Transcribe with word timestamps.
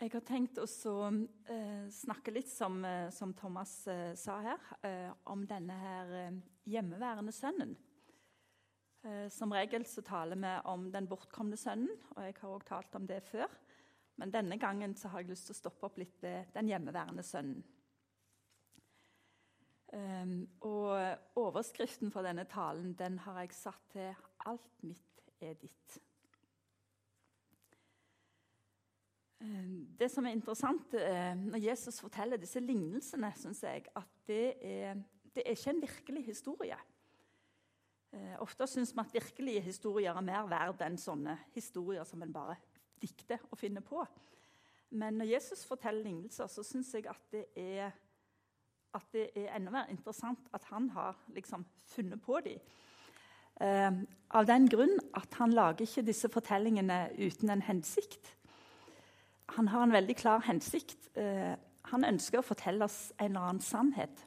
Jeg 0.00 0.14
har 0.14 0.22
tenkt 0.24 0.56
å 0.56 0.64
eh, 0.64 1.88
snakke 1.92 2.32
litt, 2.32 2.48
som, 2.48 2.78
eh, 2.88 3.10
som 3.12 3.34
Thomas 3.36 3.74
eh, 3.92 4.14
sa 4.16 4.38
her, 4.40 4.62
om 5.28 5.42
denne 5.44 5.76
her 5.76 6.12
hjemmeværende 6.64 7.34
sønnen. 7.36 7.74
Som 9.32 9.52
regel 9.56 9.84
så 9.88 10.02
taler 10.04 10.36
vi 10.40 10.54
om 10.68 10.86
den 10.92 11.06
bortkomne 11.08 11.56
sønnen, 11.56 11.92
og 12.14 12.24
jeg 12.24 12.34
har 12.36 12.54
også 12.54 12.68
talt 12.68 12.96
om 12.96 13.06
det 13.08 13.20
før. 13.28 13.52
Men 14.20 14.32
denne 14.32 14.58
gangen 14.60 14.92
så 14.96 15.08
har 15.12 15.22
jeg 15.22 15.32
lyst 15.32 15.48
til 15.48 15.56
å 15.56 15.60
stoppe 15.60 15.88
opp 15.88 16.00
litt 16.00 16.20
ved 16.20 16.52
den 16.56 16.68
hjemmeværende 16.72 17.24
sønnen. 17.24 17.64
og 20.60 21.40
overskriften 21.40 22.12
for 22.14 22.22
denne 22.22 22.44
talen 22.46 22.92
den 22.94 23.18
har 23.24 23.40
jeg 23.40 23.56
satt 23.56 23.88
til 23.90 24.14
'Alt 24.46 24.84
mitt 24.84 25.20
er 25.40 25.54
ditt'. 25.54 25.98
Eh, 25.98 26.10
det 29.40 30.10
som 30.12 30.26
er 30.28 30.34
interessant 30.36 30.92
eh, 30.98 31.32
når 31.38 31.62
Jesus 31.64 32.00
forteller 32.02 32.40
disse 32.40 32.60
lignelsene, 32.60 33.30
syns 33.40 33.62
jeg, 33.64 33.86
at 33.96 34.16
det 34.28 34.46
er, 34.60 34.98
det 35.32 35.44
er, 35.44 35.54
ikke 35.54 35.72
en 35.72 35.84
virkelig 35.84 36.24
historie. 36.26 36.76
Eh, 38.12 38.34
ofte 38.44 38.68
syns 38.68 38.92
vi 38.92 39.00
at 39.00 39.14
virkelige 39.14 39.62
historier 39.64 40.12
er 40.12 40.26
mer 40.26 40.48
verd 40.50 40.84
enn 40.84 40.98
sånne 41.00 41.38
historier 41.54 42.04
som 42.08 42.20
en 42.24 42.34
bare 42.34 42.58
dikter 43.00 43.40
og 43.48 43.56
finner 43.58 43.84
på. 43.84 44.04
Men 44.90 45.16
når 45.20 45.30
Jesus 45.30 45.64
forteller 45.64 46.04
lignelser, 46.04 46.50
så 46.50 46.64
syns 46.66 46.92
jeg 46.94 47.06
at 47.08 47.22
det, 47.32 47.46
er, 47.56 47.94
at 48.92 49.06
det 49.14 49.30
er 49.38 49.54
enda 49.56 49.72
mer 49.72 49.92
interessant 49.92 50.50
at 50.52 50.68
han 50.68 50.90
har 50.92 51.16
liksom 51.32 51.64
funnet 51.94 52.20
på 52.20 52.42
dem. 52.44 52.60
Eh, 53.60 54.02
av 54.36 54.52
den 54.52 54.68
grunn 54.68 54.98
at 55.16 55.40
han 55.40 55.56
lager 55.56 55.86
ikke 55.86 56.04
disse 56.04 56.28
fortellingene 56.32 57.06
uten 57.16 57.54
en 57.54 57.64
hensikt 57.64 58.34
han 59.56 59.68
har 59.68 59.82
en 59.82 59.92
veldig 59.92 60.16
klar 60.16 60.42
hensikt. 60.46 61.10
Eh, 61.18 61.54
han 61.90 62.06
ønsker 62.06 62.40
å 62.40 62.46
fortelle 62.46 62.86
oss 62.86 63.10
en 63.18 63.32
eller 63.32 63.48
annen 63.48 63.64
sannhet 63.64 64.26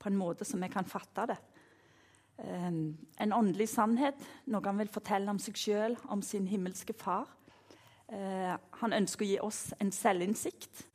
på 0.00 0.08
en 0.08 0.18
måte 0.18 0.46
som 0.48 0.62
vi 0.62 0.70
kan 0.72 0.88
fatte 0.88 1.26
det. 1.30 1.38
Eh, 2.38 2.70
en 2.70 3.36
åndelig 3.36 3.68
sannhet, 3.74 4.18
noe 4.50 4.64
han 4.66 4.80
vil 4.80 4.92
fortelle 4.92 5.30
om 5.30 5.38
seg 5.42 5.58
sjøl, 5.60 5.98
om 6.08 6.22
sin 6.24 6.48
himmelske 6.50 6.96
far. 6.98 7.28
Eh, 8.10 8.54
han 8.82 8.96
ønsker 8.96 9.26
å 9.26 9.28
gi 9.28 9.40
oss 9.44 9.60
en 9.78 9.92
selvinnsikt. 9.94 10.86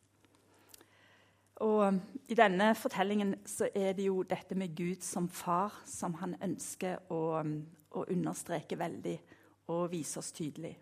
Og 1.64 2.02
I 2.28 2.36
denne 2.36 2.74
fortellingen 2.76 3.38
så 3.48 3.70
er 3.72 3.94
det 3.96 4.10
jo 4.10 4.26
dette 4.28 4.58
med 4.60 4.76
Gud 4.76 5.04
som 5.06 5.30
far 5.32 5.78
som 5.88 6.18
han 6.20 6.36
ønsker 6.44 7.06
å, 7.14 7.22
å 7.96 8.04
understreke 8.12 8.76
veldig 8.76 9.16
og 9.72 9.88
vise 9.94 10.20
oss 10.20 10.34
tydelig. 10.36 10.74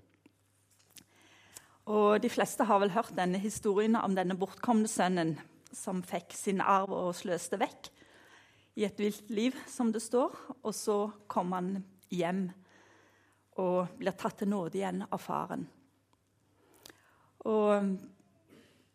Og 1.92 2.22
De 2.23 2.30
fleste 2.31 2.64
har 2.64 2.80
vel 2.80 2.94
hørt 2.95 3.16
denne 3.17 3.39
historien 3.44 3.98
om 4.00 4.16
denne 4.16 4.38
bortkomne 4.39 4.88
sønnen 4.88 5.36
som 5.73 6.03
fikk 6.06 6.31
sin 6.38 6.62
arv 6.62 6.94
og 6.95 7.16
sløste 7.17 7.59
vekk 7.59 7.89
i 8.80 8.86
et 8.88 9.00
vilt 9.00 9.30
liv, 9.30 9.58
som 9.67 9.92
det 9.92 10.02
står. 10.02 10.34
Og 10.64 10.73
så 10.73 10.98
kom 11.28 11.52
han 11.54 11.76
hjem 12.14 12.48
og 13.61 13.98
blir 14.00 14.16
tatt 14.17 14.39
til 14.42 14.50
nåde 14.54 14.80
igjen 14.80 15.04
av 15.09 15.22
faren. 15.22 15.67
Og 17.50 17.92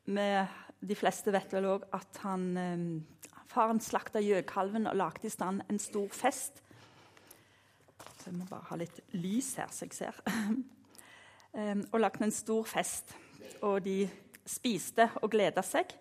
de 0.08 0.96
fleste 0.96 1.34
vet 1.34 1.52
vel 1.52 1.68
òg 1.74 1.84
at 1.92 2.22
han, 2.24 2.48
eh, 2.56 3.34
faren 3.52 3.80
slakta 3.80 4.22
gjøkalven 4.24 4.88
og 4.88 4.96
lagde 4.96 5.28
i 5.28 5.34
stand 5.34 5.62
en 5.68 5.78
stor 5.78 6.08
fest. 6.08 6.62
Så 8.18 8.30
jeg 8.30 8.38
må 8.38 8.48
bare 8.48 8.66
ha 8.70 8.76
litt 8.76 9.00
lys 9.12 9.54
her, 9.60 9.68
så 9.68 9.84
jeg 9.84 9.92
ser. 9.92 10.22
Ehm, 11.54 11.84
og 11.92 12.00
lagt 12.00 12.22
en 12.22 12.34
stor 12.34 12.64
fest. 12.68 13.14
Og 13.62 13.84
de 13.84 14.08
spiste 14.48 15.08
og 15.22 15.30
gleda 15.32 15.64
seg. 15.64 15.92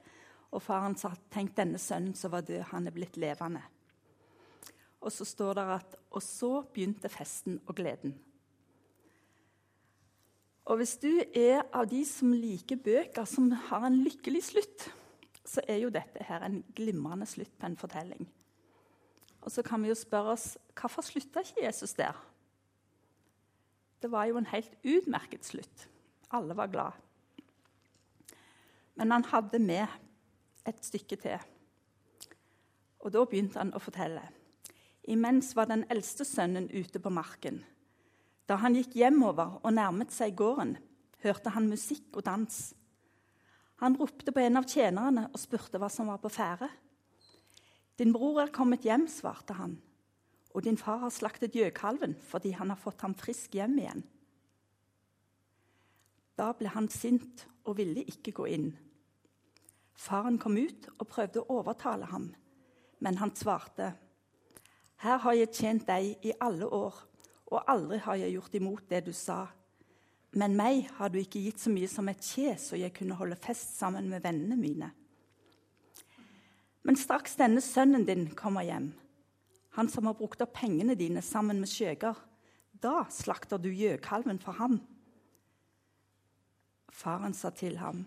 Og 0.51 0.63
faren 0.63 0.95
sa 0.99 1.11
tenk 1.33 1.55
denne 1.57 1.79
sønnen 1.81 2.15
som 2.15 2.31
var 2.31 2.45
død, 2.47 2.69
han 2.71 2.87
er 2.87 2.95
blitt 2.95 3.17
levende. 3.19 3.61
Og 5.01 5.11
så 5.13 5.25
står 5.27 5.53
det 5.59 5.67
at 5.75 5.95
Og 6.11 6.23
så 6.23 6.63
begynte 6.73 7.09
festen 7.09 7.59
og 7.67 7.75
gleden. 7.75 8.15
Og 10.65 10.77
hvis 10.77 10.97
du 10.97 11.11
er 11.35 11.63
av 11.71 11.85
de 11.87 12.01
som 12.05 12.33
liker 12.33 12.79
bøker 12.83 13.25
som 13.25 13.51
har 13.51 13.85
en 13.87 14.01
lykkelig 14.03 14.43
slutt, 14.49 14.87
så 15.47 15.61
er 15.67 15.79
jo 15.79 15.91
dette 15.93 16.23
her 16.27 16.43
en 16.43 16.63
glimrende 16.75 17.25
slutt 17.25 17.53
på 17.59 17.69
en 17.69 17.77
fortelling. 17.79 18.27
Og 19.41 19.51
så 19.51 19.63
kan 19.63 19.83
vi 19.83 19.93
jo 19.93 19.95
spørre 19.95 20.33
oss 20.35 20.57
hvorfor 20.75 21.05
slutta 21.07 21.39
ikke 21.39 21.63
Jesus 21.63 21.93
der? 21.95 22.17
Det 23.99 24.11
var 24.11 24.27
jo 24.29 24.37
en 24.37 24.49
helt 24.51 24.73
utmerket 24.85 25.45
slutt. 25.45 25.87
Alle 26.29 26.53
var 26.53 26.67
glad. 26.67 26.91
Men 28.97 29.11
han 29.11 29.25
hadde 29.25 29.59
med 29.59 29.87
et 30.67 30.83
stykke 30.85 31.17
til. 31.21 31.37
Og 33.01 33.13
da 33.13 33.23
begynte 33.25 33.61
han 33.61 33.73
å 33.73 33.81
fortelle. 33.81 34.21
Imens 35.07 35.53
var 35.55 35.69
den 35.69 35.85
eldste 35.93 36.25
sønnen 36.27 36.67
ute 36.73 36.99
på 36.99 37.13
marken. 37.13 37.61
Da 38.47 38.57
han 38.61 38.75
gikk 38.75 38.97
hjemover 38.99 39.57
og 39.61 39.73
nærmet 39.73 40.11
seg 40.13 40.35
gården, 40.37 40.75
hørte 41.23 41.53
han 41.55 41.69
musikk 41.71 42.19
og 42.19 42.25
dans. 42.27 42.57
Han 43.81 43.95
ropte 43.97 44.33
på 44.33 44.43
en 44.43 44.59
av 44.59 44.67
tjenerne 44.69 45.27
og 45.31 45.41
spurte 45.41 45.79
hva 45.79 45.89
som 45.93 46.09
var 46.11 46.21
på 46.21 46.31
ferde. 46.33 46.69
'Din 47.97 48.13
bror 48.13 48.41
er 48.41 48.53
kommet 48.53 48.85
hjem', 48.85 49.07
svarte 49.09 49.53
han 49.57 49.77
og 50.57 50.63
din 50.65 50.77
far 50.77 51.03
har 51.03 51.13
slaktet 51.13 51.53
gjøkalven 51.53 52.15
fordi 52.25 52.55
han 52.57 52.71
har 52.73 52.79
fått 52.81 53.03
ham 53.05 53.13
frisk 53.13 53.53
hjem 53.53 53.77
igjen. 53.77 54.01
Da 56.37 56.49
ble 56.57 56.71
han 56.73 56.89
sint 56.89 57.45
og 57.67 57.77
ville 57.77 58.01
ikke 58.09 58.33
gå 58.39 58.47
inn. 58.55 58.71
Faren 59.97 60.39
kom 60.41 60.57
ut 60.57 60.89
og 60.97 61.09
prøvde 61.09 61.43
å 61.43 61.59
overtale 61.59 62.09
ham, 62.09 62.31
men 63.01 63.21
han 63.21 63.35
svarte. 63.37 63.91
Her 65.01 65.21
har 65.21 65.37
jeg 65.37 65.53
tjent 65.53 65.87
deg 65.89 66.25
i 66.25 66.33
alle 66.41 66.65
år, 66.65 66.93
og 67.53 67.69
aldri 67.69 68.01
har 68.01 68.17
jeg 68.17 68.33
gjort 68.33 68.57
imot 68.57 68.89
det 68.89 69.05
du 69.05 69.13
sa. 69.13 69.43
Men 70.37 70.57
meg 70.57 70.87
har 70.97 71.09
du 71.13 71.19
ikke 71.21 71.41
gitt 71.41 71.61
så 71.61 71.73
mye 71.73 71.89
som 71.89 72.09
et 72.09 72.21
kje, 72.21 72.55
så 72.57 72.77
jeg 72.81 72.93
kunne 72.97 73.17
holde 73.17 73.37
fest 73.41 73.77
sammen 73.77 74.09
med 74.09 74.25
vennene 74.25 74.57
mine. 74.57 74.89
Men 76.85 76.97
straks 76.97 77.37
denne 77.37 77.61
sønnen 77.61 78.05
din 78.07 78.29
kommer 78.37 78.65
hjem, 78.65 78.91
han 79.77 79.89
som 79.89 80.07
har 80.09 80.17
brukt 80.17 80.41
opp 80.41 80.55
pengene 80.57 80.95
dine 80.97 81.21
sammen 81.21 81.59
med 81.61 81.69
skjøger. 81.69 82.17
Da 82.81 83.03
slakter 83.13 83.61
du 83.61 83.69
gjøkalven 83.69 84.39
for 84.41 84.57
ham. 84.57 84.79
Faren 86.89 87.35
sa 87.37 87.51
til 87.53 87.77
ham, 87.77 88.05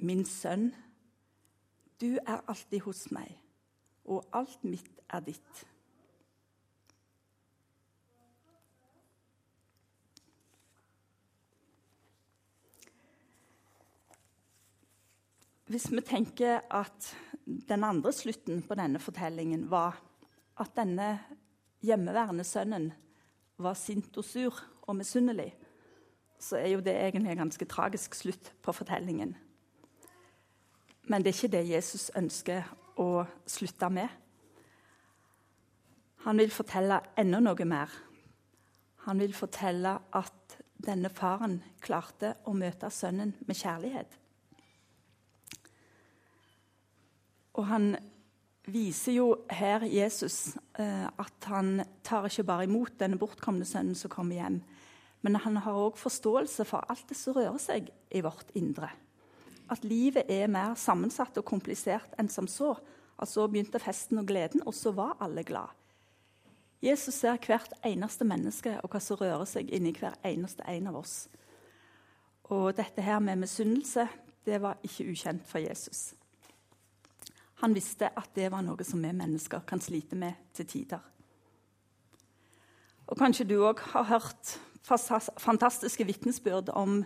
Min 0.00 0.24
sønn, 0.28 0.70
du 2.00 2.16
er 2.18 2.40
alltid 2.48 2.82
hos 2.84 3.06
meg, 3.12 3.30
og 4.04 4.24
alt 4.36 4.64
mitt 4.64 5.00
er 5.08 5.24
ditt. 5.24 5.62
Hvis 15.68 15.88
vi 15.92 16.00
tenker 16.00 16.60
at 16.70 17.12
den 17.44 17.84
andre 17.84 18.12
slutten 18.12 18.60
på 18.64 18.76
denne 18.78 19.00
fortellingen 19.02 19.68
var 19.68 19.96
at 20.60 20.72
denne 20.76 21.10
hjemmeværende 21.84 22.44
sønnen 22.44 22.90
var 23.58 23.76
sint 23.78 24.16
og 24.16 24.24
sur 24.24 24.60
og 24.82 24.96
misunnelig, 24.96 25.54
så 26.38 26.58
er 26.60 26.74
jo 26.74 26.80
det 26.84 26.94
egentlig 26.96 27.32
en 27.32 27.44
ganske 27.46 27.64
tragisk 27.64 28.14
slutt 28.14 28.52
på 28.62 28.72
fortellingen. 28.72 29.36
Men 31.08 31.22
det 31.22 31.30
er 31.30 31.38
ikke 31.38 31.54
det 31.56 31.68
Jesus 31.70 32.10
ønsker 32.18 32.66
å 32.98 33.24
slutte 33.46 33.88
med. 33.90 34.08
Han 36.26 36.40
vil 36.40 36.50
fortelle 36.50 36.98
enda 37.18 37.40
noe 37.40 37.68
mer. 37.68 37.92
Han 39.06 39.20
vil 39.22 39.34
fortelle 39.36 39.92
at 40.18 40.56
denne 40.82 41.10
faren 41.14 41.60
klarte 41.80 42.34
å 42.44 42.54
møte 42.56 42.90
sønnen 42.90 43.36
med 43.46 43.56
kjærlighet. 43.56 44.18
Og 47.56 47.64
han 47.70 47.94
viser 48.66 49.16
jo 49.16 49.26
her 49.52 49.84
Jesus 49.86 50.56
eh, 50.78 51.06
at 51.06 51.48
han 51.50 51.84
tar 52.06 52.26
ikke 52.28 52.46
bare 52.46 52.66
imot 52.66 52.98
denne 53.00 53.18
bortkomne 53.20 53.66
sønnen 53.68 53.96
som 53.98 54.12
kommer 54.12 54.40
hjem, 54.40 54.60
men 55.22 55.38
han 55.42 55.58
har 55.64 55.78
òg 55.86 55.98
forståelse 55.98 56.66
for 56.68 56.86
alt 56.90 57.06
det 57.08 57.18
som 57.18 57.36
rører 57.36 57.58
seg 57.62 57.90
i 58.14 58.22
vårt 58.24 58.52
indre. 58.58 58.90
At 59.70 59.84
livet 59.86 60.30
er 60.30 60.50
mer 60.50 60.76
sammensatt 60.78 61.38
og 61.40 61.46
komplisert 61.46 62.12
enn 62.20 62.30
som 62.30 62.46
så. 62.50 62.76
At 63.18 63.30
så 63.32 63.46
begynte 63.48 63.80
festen 63.82 64.20
og 64.20 64.28
gleden, 64.28 64.62
og 64.68 64.74
så 64.76 64.92
var 64.94 65.16
alle 65.24 65.42
glad. 65.46 65.72
Jesus 66.84 67.16
ser 67.16 67.40
hvert 67.40 67.72
eneste 67.86 68.26
menneske 68.28 68.76
og 68.84 68.92
hva 68.92 69.00
som 69.00 69.18
rører 69.18 69.46
seg 69.48 69.72
inni 69.74 69.94
hver 69.96 70.18
eneste 70.28 70.66
en 70.68 70.90
av 70.92 71.00
oss. 71.00 71.16
Og 72.52 72.76
dette 72.76 73.02
her 73.02 73.18
med 73.24 73.40
misunnelse 73.40 74.06
det 74.46 74.60
var 74.62 74.78
ikke 74.86 75.08
ukjent 75.10 75.48
for 75.48 75.58
Jesus. 75.58 76.12
Han 77.62 77.74
visste 77.76 78.10
at 78.12 78.32
det 78.36 78.50
var 78.52 78.64
noe 78.64 78.84
som 78.84 79.00
vi 79.00 79.12
mennesker 79.16 79.64
kan 79.68 79.80
slite 79.80 80.18
med 80.18 80.36
til 80.56 80.68
tider. 80.68 81.00
Og 83.06 83.18
Kanskje 83.18 83.46
du 83.48 83.56
òg 83.62 83.80
har 83.94 84.08
hørt 84.10 84.56
fantastiske 84.86 86.04
vitnesbyrd 86.06 86.70
om 86.74 87.00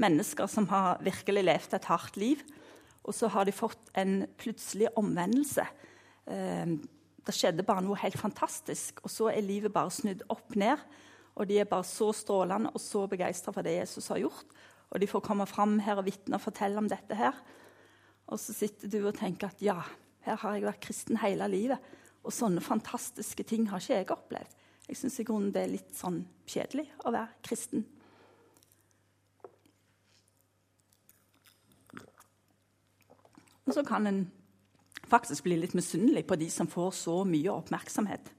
mennesker 0.00 0.48
som 0.50 0.68
har 0.68 1.00
virkelig 1.04 1.44
levd 1.46 1.76
et 1.76 1.88
hardt 1.88 2.16
liv. 2.20 2.42
Og 3.06 3.14
så 3.14 3.30
har 3.32 3.46
de 3.46 3.54
fått 3.54 3.92
en 3.96 4.24
plutselig 4.40 4.90
omvendelse. 4.98 5.64
Eh, 6.26 6.76
det 7.26 7.34
skjedde 7.34 7.66
bare 7.66 7.82
noe 7.82 7.98
helt 7.98 8.18
fantastisk, 8.18 9.00
og 9.02 9.10
så 9.10 9.30
er 9.32 9.44
livet 9.44 9.74
bare 9.74 9.90
snudd 9.94 10.24
opp 10.30 10.56
ned. 10.58 10.82
Og 11.36 11.48
de 11.48 11.60
er 11.60 11.68
bare 11.68 11.86
så 11.86 12.12
strålende 12.16 12.72
og 12.72 12.80
så 12.80 13.04
begeistra 13.10 13.52
for 13.52 13.66
det 13.66 13.76
Jesus 13.76 14.08
har 14.12 14.22
gjort. 14.22 14.56
Og 14.90 15.00
de 15.02 15.08
får 15.10 15.24
komme 15.26 15.46
fram 15.50 15.78
her 15.84 15.98
og 16.00 16.06
vitne 16.06 16.38
og 16.38 16.44
fortelle 16.44 16.78
om 16.80 16.88
dette 16.88 17.18
her. 17.18 17.36
Og 18.26 18.40
så 18.42 18.54
sitter 18.56 18.90
du 18.90 19.00
og 19.04 19.14
tenker 19.18 19.50
at 19.50 19.62
ja, 19.62 19.78
her 20.26 20.38
har 20.42 20.56
jeg 20.56 20.66
vært 20.66 20.82
kristen 20.82 21.20
hele 21.22 21.46
livet. 21.50 21.92
Og 22.26 22.34
sånne 22.34 22.62
fantastiske 22.64 23.46
ting 23.46 23.68
har 23.70 23.82
ikke 23.82 24.00
jeg 24.00 24.10
opplevd. 24.14 24.56
Jeg 24.86 24.98
syns 24.98 25.18
i 25.20 25.26
grunnen 25.26 25.52
det 25.54 25.62
er 25.62 25.74
litt 25.74 25.94
sånn 25.94 26.20
kjedelig 26.46 26.86
å 27.06 27.12
være 27.14 27.30
kristen. 27.46 27.86
Og 33.66 33.74
så 33.74 33.82
kan 33.86 34.06
en 34.06 34.20
faktisk 35.10 35.46
bli 35.46 35.58
litt 35.58 35.74
misunnelig 35.74 36.22
på 36.26 36.38
de 36.38 36.46
som 36.50 36.70
får 36.70 36.92
så 36.98 37.16
mye 37.26 37.50
oppmerksomhet. 37.50 38.30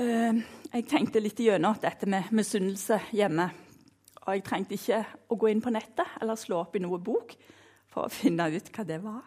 Eh, 0.00 0.40
jeg 0.72 0.86
tenkte 0.88 1.20
litt 1.20 1.40
gjennom 1.40 1.76
dette 1.80 2.08
med 2.08 2.32
misunnelse 2.32 3.02
hjemme. 3.12 3.50
Og 4.30 4.36
jeg 4.38 4.44
trengte 4.46 4.76
ikke 4.76 5.00
å 5.26 5.36
gå 5.42 5.48
inn 5.50 5.62
på 5.62 5.72
nettet 5.74 6.06
eller 6.22 6.38
slå 6.38 6.60
opp 6.62 6.76
i 6.78 6.82
noe 6.82 7.00
bok 7.02 7.34
for 7.90 8.06
å 8.06 8.12
finne 8.20 8.46
ut 8.54 8.70
hva 8.70 8.84
det 8.86 9.00
var. 9.02 9.24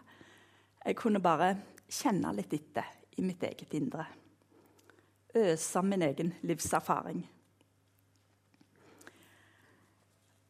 Jeg 0.83 0.95
kunne 0.99 1.19
bare 1.23 1.49
kjenne 1.91 2.31
litt 2.37 2.55
etter 2.55 2.87
i 3.19 3.25
mitt 3.25 3.43
eget 3.43 3.75
indre. 3.75 4.05
Øse 5.35 5.83
min 5.83 6.05
egen 6.07 6.31
livserfaring. 6.47 7.19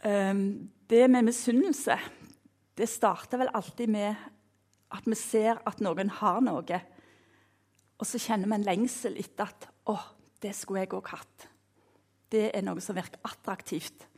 Ehm, 0.06 0.70
det 0.90 1.08
med 1.10 1.26
misunnelse 1.32 1.98
det 2.78 2.90
starter 2.90 3.42
vel 3.42 3.54
alltid 3.54 3.90
med 3.90 4.30
at 4.94 5.10
vi 5.10 5.18
ser 5.18 5.62
at 5.66 5.82
noen 5.82 6.14
har 6.22 6.42
noe. 6.46 6.80
Og 7.98 8.06
så 8.06 8.22
kjenner 8.22 8.50
vi 8.50 8.60
en 8.60 8.70
lengsel 8.70 9.18
etter 9.18 9.50
at 9.50 9.70
'Å, 9.90 9.98
det 10.42 10.56
skulle 10.56 10.86
jeg 10.86 10.94
òg 10.94 11.10
hatt'. 11.10 11.48
Det 12.30 12.52
er 12.54 12.62
noe 12.62 12.82
som 12.82 12.96
virker 12.96 13.20
attraktivt. 13.24 14.12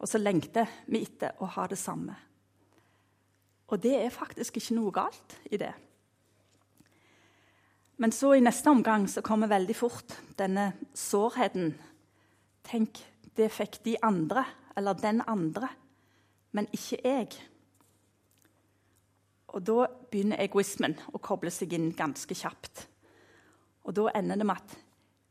Og 0.00 0.08
så 0.08 0.20
lengter 0.20 0.68
vi 0.88 1.02
etter 1.04 1.36
å 1.40 1.48
ha 1.56 1.66
det 1.68 1.78
samme. 1.78 2.16
Og 3.70 3.78
det 3.82 3.94
er 4.00 4.14
faktisk 4.14 4.56
ikke 4.58 4.76
noe 4.78 4.92
galt 4.94 5.36
i 5.52 5.60
det. 5.60 5.72
Men 8.00 8.14
så 8.16 8.32
i 8.34 8.40
neste 8.40 8.72
omgang 8.72 9.04
så 9.12 9.20
kommer 9.22 9.50
veldig 9.50 9.76
fort 9.76 10.14
denne 10.40 10.70
sårheten. 10.96 11.74
Tenk, 12.64 12.96
det 13.36 13.50
fikk 13.52 13.82
de 13.84 13.98
andre, 14.02 14.46
eller 14.76 14.96
den 14.96 15.20
andre, 15.28 15.68
men 16.56 16.68
ikke 16.72 16.98
jeg. 17.04 17.28
Og 19.52 19.62
da 19.68 19.84
begynner 20.10 20.40
egoismen 20.40 20.96
å 21.12 21.20
koble 21.22 21.52
seg 21.52 21.74
inn 21.76 21.90
ganske 21.96 22.34
kjapt. 22.34 22.86
Og 23.84 23.94
da 23.98 24.08
ender 24.16 24.40
det 24.40 24.48
med 24.48 24.64
at 24.64 24.76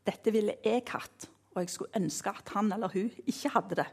dette 0.10 0.34
ville 0.34 0.60
jeg 0.64 0.86
hatt, 0.94 1.26
og 1.56 1.64
jeg 1.64 1.74
skulle 1.74 1.98
ønske 1.98 2.32
at 2.38 2.54
han 2.54 2.70
eller 2.76 2.94
hun 2.94 3.10
ikke 3.26 3.54
hadde 3.56 3.82
det. 3.82 3.90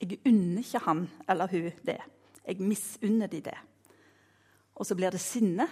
Jeg 0.00 0.20
unner 0.28 0.60
ikke 0.60 0.82
han 0.84 1.06
eller 1.28 1.50
hun 1.50 1.70
det. 1.86 2.00
Jeg 2.46 2.60
misunner 2.62 3.30
de 3.32 3.40
det. 3.40 3.56
Og 4.76 4.86
så 4.86 4.94
blir 4.94 5.10
det 5.10 5.22
sinne, 5.22 5.66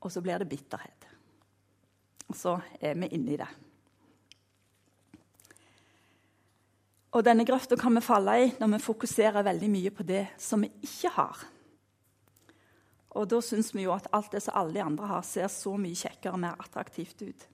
og 0.00 0.12
så 0.12 0.22
blir 0.22 0.38
det 0.38 0.48
bitterhet. 0.48 1.08
Og 2.30 2.36
så 2.38 2.54
er 2.80 2.94
vi 2.94 3.10
inni 3.16 3.36
det. 3.36 3.48
Og 7.10 7.24
denne 7.26 7.42
grøfta 7.42 7.74
kan 7.74 7.96
vi 7.98 8.04
falle 8.06 8.36
i 8.38 8.50
når 8.60 8.76
vi 8.76 8.84
fokuserer 8.84 9.42
veldig 9.42 9.70
mye 9.72 9.90
på 9.90 10.06
det 10.06 10.28
som 10.38 10.62
vi 10.62 10.70
ikke 10.86 11.10
har. 11.16 11.40
Og 13.18 13.26
da 13.26 13.40
syns 13.42 13.72
vi 13.74 13.82
jo 13.82 13.94
at 13.96 14.06
alt 14.14 14.30
det 14.30 14.44
som 14.44 14.54
alle 14.60 14.76
de 14.76 14.84
andre 14.84 15.08
har, 15.10 15.24
ser 15.26 15.48
så 15.50 15.74
mye 15.74 15.98
kjekkere 15.98 16.36
og 16.36 16.42
mer 16.44 16.60
attraktivt 16.62 17.24
ut. 17.26 17.46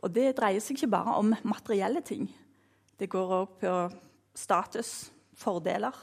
Og 0.00 0.14
det 0.16 0.30
dreier 0.38 0.64
seg 0.64 0.78
ikke 0.78 0.94
bare 0.94 1.18
om 1.20 1.34
materielle 1.44 2.00
ting. 2.00 2.30
Det 2.96 3.10
går 3.12 3.34
òg 3.36 3.58
på 3.60 3.74
status, 4.34 5.10
fordeler. 5.34 5.96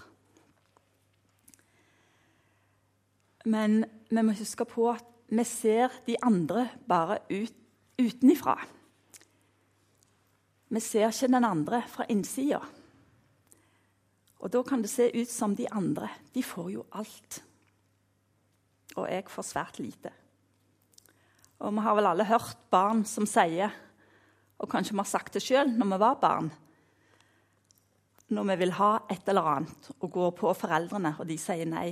Men 3.47 3.85
vi 4.09 4.23
må 4.23 4.35
huske 4.35 4.65
på 4.67 4.89
at 4.91 5.05
vi 5.27 5.43
ser 5.47 5.93
de 6.07 6.15
andre 6.23 6.67
bare 6.87 7.19
ut, 7.31 7.55
utenifra. 7.99 8.57
Vi 10.67 10.83
ser 10.83 11.09
ikke 11.09 11.31
den 11.31 11.47
andre 11.47 11.81
fra 11.87 12.05
innsida. 12.11 12.61
Og 14.37 14.51
da 14.53 14.61
kan 14.63 14.83
det 14.83 14.91
se 14.91 15.09
ut 15.15 15.31
som 15.31 15.55
de 15.55 15.67
andre. 15.71 16.09
De 16.35 16.43
får 16.43 16.69
jo 16.71 16.85
alt. 16.91 17.41
Og 18.95 19.07
jeg 19.09 19.25
får 19.31 19.47
svært 19.47 19.79
lite. 19.79 20.11
Og 21.59 21.73
vi 21.73 21.83
har 21.83 21.95
vel 21.97 22.09
alle 22.11 22.27
hørt 22.27 22.57
barn 22.69 23.03
som 23.07 23.25
sier, 23.25 23.73
og 24.57 24.69
kanskje 24.69 24.93
vi 24.93 25.01
har 25.01 25.09
sagt 25.09 25.33
det 25.37 25.41
sjøl 25.45 25.71
når 25.73 25.89
vi 25.93 25.99
var 26.01 26.19
barn 26.21 26.51
Når 28.27 28.47
vi 28.49 28.55
vil 28.59 28.73
ha 28.75 28.91
et 29.07 29.29
eller 29.31 29.49
annet 29.53 29.89
og 30.01 30.11
går 30.11 30.31
på 30.35 30.53
foreldrene, 30.57 31.13
og 31.19 31.27
de 31.29 31.37
sier 31.39 31.67
nei. 31.69 31.91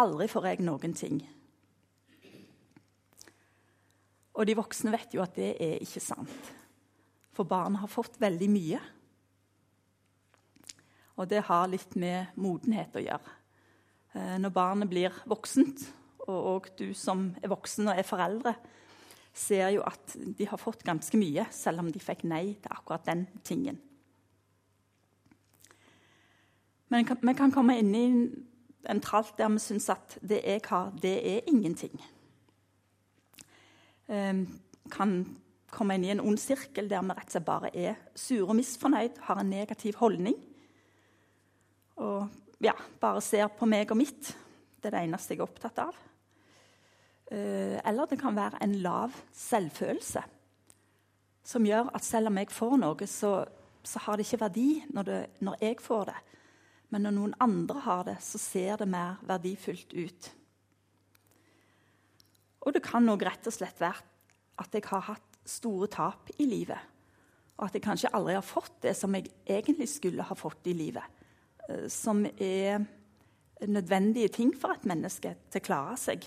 Aldri 0.00 0.28
får 0.32 0.48
jeg 0.48 0.64
noen 0.64 0.94
ting. 0.96 1.18
Og 4.36 4.44
de 4.48 4.56
voksne 4.56 4.92
vet 4.92 5.16
jo 5.16 5.24
at 5.24 5.36
det 5.36 5.54
er 5.60 5.80
ikke 5.84 6.02
sant. 6.04 6.52
For 7.36 7.48
barn 7.48 7.76
har 7.80 7.92
fått 7.92 8.16
veldig 8.20 8.48
mye. 8.52 8.80
Og 11.16 11.28
det 11.28 11.44
har 11.48 11.68
litt 11.72 11.96
med 12.00 12.36
modenhet 12.40 12.96
å 12.96 13.04
gjøre. 13.04 13.36
Eh, 14.16 14.36
når 14.40 14.52
barnet 14.52 14.92
blir 14.92 15.16
voksent, 15.28 15.84
og 16.26 16.68
du 16.76 16.90
som 16.96 17.30
er 17.42 17.52
voksen 17.52 17.88
og 17.92 18.00
er 18.00 18.08
foreldre, 18.08 18.54
ser 19.36 19.68
jo 19.76 19.84
at 19.86 20.16
de 20.16 20.48
har 20.48 20.60
fått 20.60 20.84
ganske 20.84 21.20
mye, 21.20 21.44
selv 21.52 21.84
om 21.84 21.90
de 21.92 22.00
fikk 22.00 22.24
nei 22.28 22.56
til 22.56 22.72
akkurat 22.72 23.04
den 23.08 23.26
tingen. 23.44 23.80
Men 26.88 27.06
vi 27.20 27.34
kan 27.34 27.52
komme 27.54 27.78
inn 27.80 27.94
i 27.94 28.04
en 28.86 29.00
tralt 29.02 29.34
der 29.38 29.50
vi 29.50 29.62
syns 29.62 29.88
at 29.90 30.18
det 30.22 30.42
jeg 30.44 30.62
har, 30.68 30.92
det 31.02 31.16
er 31.18 31.50
ingenting. 31.50 31.96
Vi 34.06 34.90
kan 34.92 35.16
komme 35.74 35.96
inn 35.96 36.06
i 36.06 36.12
en 36.14 36.22
ond 36.22 36.38
sirkel 36.38 36.88
der 36.88 37.02
vi 37.02 37.16
rett 37.16 37.26
og 37.26 37.34
slett 37.34 37.48
bare 37.48 37.72
er 37.74 37.98
sure 38.14 38.46
og 38.46 38.56
misfornøyd, 38.60 39.18
har 39.26 39.42
en 39.42 39.50
negativ 39.50 39.98
holdning. 39.98 40.36
Og 41.96 42.28
ja, 42.62 42.76
bare 43.00 43.22
ser 43.24 43.50
på 43.52 43.66
meg 43.68 43.90
og 43.90 43.98
mitt. 43.98 44.30
Det 44.78 44.90
er 44.92 44.98
det 45.00 45.04
eneste 45.08 45.34
jeg 45.34 45.42
er 45.42 45.48
opptatt 45.48 45.82
av. 45.82 45.98
Eh, 47.26 47.76
eller 47.82 48.06
det 48.06 48.20
kan 48.20 48.36
være 48.36 48.62
en 48.62 48.78
lav 48.84 49.14
selvfølelse 49.34 50.22
som 51.46 51.66
gjør 51.66 51.90
at 51.94 52.04
selv 52.04 52.30
om 52.30 52.38
jeg 52.40 52.50
får 52.50 52.76
noe, 52.82 53.06
så, 53.10 53.32
så 53.86 54.02
har 54.02 54.18
det 54.18 54.26
ikke 54.26 54.42
verdi 54.44 54.70
når, 54.94 55.06
det, 55.06 55.18
når 55.46 55.60
jeg 55.62 55.78
får 55.82 56.08
det. 56.08 56.16
Men 56.94 57.06
når 57.06 57.14
noen 57.16 57.38
andre 57.42 57.82
har 57.82 58.04
det, 58.06 58.16
så 58.22 58.38
ser 58.38 58.80
det 58.80 58.88
mer 58.90 59.18
verdifullt 59.26 59.94
ut. 59.96 60.28
Og 62.66 62.74
det 62.74 62.82
kan 62.82 63.06
òg 63.10 63.24
rett 63.26 63.46
og 63.46 63.54
slett 63.54 63.80
være 63.82 64.02
at 64.62 64.74
jeg 64.74 64.86
har 64.88 65.08
hatt 65.10 65.40
store 65.46 65.88
tap 65.92 66.30
i 66.42 66.46
livet. 66.48 66.94
Og 67.56 67.68
at 67.68 67.76
jeg 67.76 67.84
kanskje 67.86 68.12
aldri 68.16 68.34
har 68.36 68.44
fått 68.44 68.80
det 68.84 68.94
som 68.98 69.14
jeg 69.16 69.30
egentlig 69.46 69.88
skulle 69.90 70.26
ha 70.26 70.36
fått 70.36 70.66
i 70.70 70.74
livet. 70.76 71.04
Eh, 71.68 71.86
som 71.92 72.24
er 72.26 72.84
nødvendige 73.66 74.28
ting 74.28 74.52
for 74.54 74.74
et 74.74 74.86
menneske 74.88 75.34
til 75.50 75.62
å 75.62 75.66
klare 75.66 75.96
seg. 76.00 76.26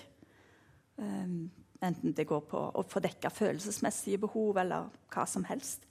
Eh, 1.00 1.36
enten 1.80 2.16
det 2.16 2.28
går 2.28 2.48
på 2.50 2.63
å 2.75 2.86
få 2.88 3.04
dekka 3.04 3.32
følelsesmessige 3.32 4.24
behov 4.25 4.60
eller 4.63 4.89
hva 5.13 5.28
som 5.30 5.46
helst. 5.48 5.86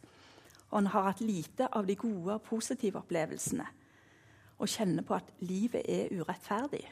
Og 0.68 0.82
en 0.82 0.90
har 0.92 1.10
hatt 1.12 1.25
lite 1.25 1.68
av 1.72 1.87
de 1.88 1.96
gode 1.96 2.34
og 2.34 2.44
positive 2.44 3.00
opplevelsene. 3.00 3.68
Og 4.58 4.68
kjenner 4.68 5.06
på 5.06 5.14
at 5.14 5.28
livet 5.40 5.84
er 5.88 6.10
urettferdig. 6.18 6.84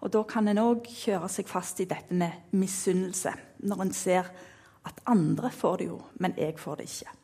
Og 0.00 0.12
Da 0.12 0.22
kan 0.28 0.48
en 0.48 0.60
òg 0.60 0.86
kjøre 0.86 1.28
seg 1.32 1.48
fast 1.48 1.80
i 1.80 1.88
dette 1.88 2.14
med 2.14 2.52
misunnelse, 2.52 3.32
når 3.58 3.82
en 3.82 3.92
ser 3.92 4.28
at 4.86 5.00
andre 5.06 5.50
får 5.50 5.76
det 5.76 5.86
jo, 5.86 6.00
men 6.20 6.34
jeg 6.38 6.58
får 6.58 6.76
det 6.76 6.88
ikke. 6.90 7.14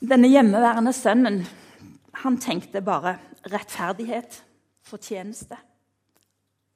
Denne 0.00 0.30
hjemmeværende 0.32 0.92
sønnen 0.96 1.42
han 2.24 2.38
tenkte 2.40 2.80
bare 2.80 3.18
rettferdighet, 3.52 4.40
fortjeneste 4.82 5.58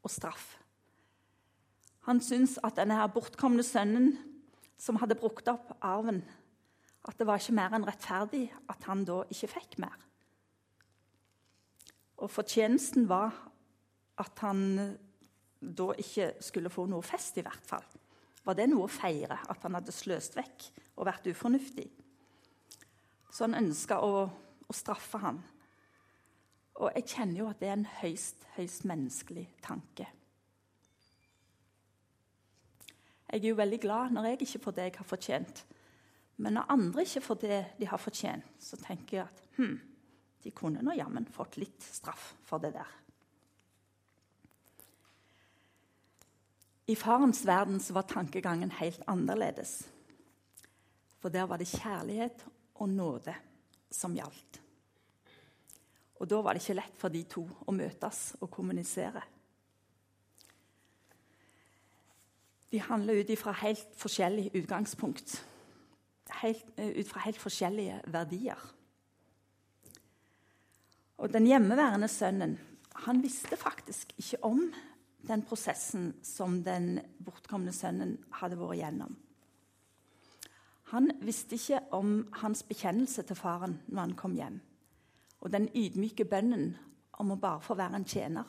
og 0.04 0.12
straff. 0.12 0.58
Han 2.04 2.20
syntes 2.20 2.58
at 2.62 2.76
denne 2.76 3.00
bortkomne 3.08 3.64
sønnen 3.64 4.18
som 4.78 5.00
hadde 5.00 5.16
brukt 5.16 5.48
opp 5.48 5.72
arven, 5.80 6.20
at 7.04 7.18
det 7.18 7.26
var 7.28 7.40
ikke 7.40 7.56
mer 7.56 7.74
enn 7.76 7.86
rettferdig 7.86 8.46
at 8.72 8.86
han 8.88 9.04
da 9.04 9.20
ikke 9.30 9.50
fikk 9.58 9.76
mer. 9.84 9.96
Og 12.24 12.30
fortjenesten 12.30 13.08
var 13.10 13.34
at 14.22 14.40
han 14.44 14.62
da 15.60 15.90
ikke 15.98 16.30
skulle 16.44 16.72
få 16.72 16.86
noe 16.88 17.04
fest, 17.04 17.38
i 17.40 17.44
hvert 17.44 17.66
fall. 17.66 17.84
Var 18.44 18.56
det 18.56 18.68
noe 18.70 18.86
å 18.86 18.92
feire 18.92 19.38
at 19.50 19.62
han 19.64 19.76
hadde 19.78 19.92
sløst 19.94 20.36
vekk 20.36 20.68
og 20.96 21.08
vært 21.08 21.28
ufornuftig? 21.32 21.88
Så 23.32 23.46
han 23.46 23.58
ønska 23.58 23.98
å, 24.04 24.24
å 24.28 24.76
straffe 24.76 25.20
han. 25.20 25.40
Og 26.78 26.90
jeg 26.96 27.08
kjenner 27.14 27.40
jo 27.40 27.48
at 27.50 27.60
det 27.60 27.70
er 27.70 27.78
en 27.78 27.88
høyst, 28.02 28.44
høyst 28.56 28.84
menneskelig 28.88 29.46
tanke. 29.64 30.06
Jeg 33.30 33.42
er 33.42 33.48
jo 33.48 33.58
veldig 33.58 33.80
glad 33.82 34.14
når 34.14 34.28
jeg 34.28 34.44
ikke 34.44 34.62
får 34.66 34.76
det 34.76 34.86
jeg 34.86 34.96
har 35.00 35.08
fortjent. 35.08 35.64
Men 36.36 36.56
når 36.58 36.70
andre 36.74 37.04
ikke 37.06 37.22
får 37.22 37.40
det 37.44 37.60
de 37.78 37.86
har 37.86 38.00
fortjent, 38.02 38.46
så 38.58 38.78
tenker 38.80 39.20
jeg 39.20 39.26
at 39.28 39.42
hm, 39.58 39.76
de 40.42 40.52
kunne 40.52 40.82
nå 40.82 40.96
jammen 40.98 41.26
fått 41.30 41.58
litt 41.62 41.82
straff 41.86 42.32
for 42.44 42.62
det 42.62 42.74
der. 42.74 42.90
I 46.86 46.96
farens 47.00 47.46
verden 47.48 47.78
så 47.80 47.94
var 47.96 48.08
tankegangen 48.10 48.74
helt 48.76 49.00
annerledes. 49.08 49.86
For 51.22 51.32
der 51.32 51.46
var 51.48 51.56
det 51.56 51.70
kjærlighet 51.70 52.44
og 52.74 52.90
nåde 52.92 53.32
som 53.88 54.12
gjaldt. 54.16 54.60
Og 56.20 56.28
da 56.28 56.42
var 56.44 56.54
det 56.54 56.62
ikke 56.62 56.76
lett 56.76 57.00
for 57.00 57.14
de 57.14 57.22
to 57.30 57.46
å 57.64 57.72
møtes 57.72 58.34
og 58.42 58.50
kommunisere. 58.52 59.22
De 62.68 62.82
handler 62.82 63.22
ut 63.22 63.32
fra 63.38 63.54
helt 63.62 63.96
forskjellig 63.96 64.50
utgangspunkt. 64.58 65.38
Helt, 66.42 66.64
eh, 66.76 67.00
ut 67.00 67.08
fra 67.08 67.20
helt 67.24 67.38
forskjellige 67.38 68.00
verdier. 68.06 68.58
Og 71.18 71.32
Den 71.32 71.46
hjemmeværende 71.46 72.08
sønnen 72.08 72.58
han 73.04 73.22
visste 73.22 73.56
faktisk 73.56 74.12
ikke 74.18 74.44
om 74.44 74.72
den 75.26 75.42
prosessen 75.42 76.12
som 76.22 76.62
den 76.64 77.00
bortkomne 77.24 77.72
sønnen 77.72 78.18
hadde 78.38 78.58
vært 78.60 78.78
gjennom. 78.78 79.16
Han 80.92 81.10
visste 81.24 81.56
ikke 81.56 81.80
om 81.96 82.28
hans 82.42 82.62
bekjennelse 82.62 83.24
til 83.26 83.36
faren 83.36 83.80
når 83.88 84.00
han 84.00 84.18
kom 84.18 84.36
hjem, 84.36 84.60
og 85.40 85.50
den 85.52 85.70
ydmyke 85.74 86.26
bønnen 86.28 86.76
om 87.18 87.32
å 87.32 87.40
bare 87.40 87.64
få 87.64 87.76
være 87.78 87.98
en 87.98 88.06
tjener. 88.08 88.44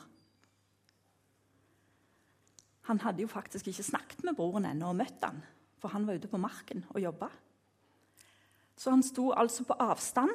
Han 2.86 3.00
hadde 3.02 3.24
jo 3.24 3.30
faktisk 3.30 3.66
ikke 3.72 3.82
snakket 3.88 4.22
med 4.22 4.36
broren 4.38 4.68
ennå 4.68 4.92
og 4.92 5.00
møtt 5.00 5.24
han, 5.26 5.40
for 5.80 5.90
han 5.90 6.06
var 6.06 6.20
ute 6.20 6.30
på 6.30 6.38
marken 6.38 6.84
og 6.92 7.02
jobba. 7.02 7.32
Så 8.76 8.92
han 8.92 9.02
sto 9.04 9.30
altså 9.32 9.64
på 9.64 9.76
avstand, 9.80 10.32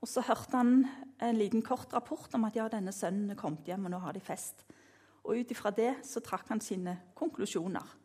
og 0.00 0.08
så 0.08 0.22
hørte 0.24 0.56
han 0.56 0.84
en 1.20 1.36
liten 1.36 1.62
kort 1.66 1.92
rapport 1.92 2.32
om 2.34 2.46
at 2.48 2.56
ja, 2.56 2.68
denne 2.72 2.92
sønnen 2.94 3.34
er 3.34 3.38
kommet 3.38 3.66
hjem, 3.68 3.88
og 3.88 3.92
nå 3.92 3.98
har 4.00 4.16
de 4.16 4.22
fest. 4.24 4.64
Og 5.26 5.42
ut 5.42 5.50
ifra 5.52 5.72
det 5.74 5.98
så 6.06 6.22
trakk 6.24 6.48
han 6.48 6.62
sine 6.64 6.94
konklusjoner. 7.18 7.96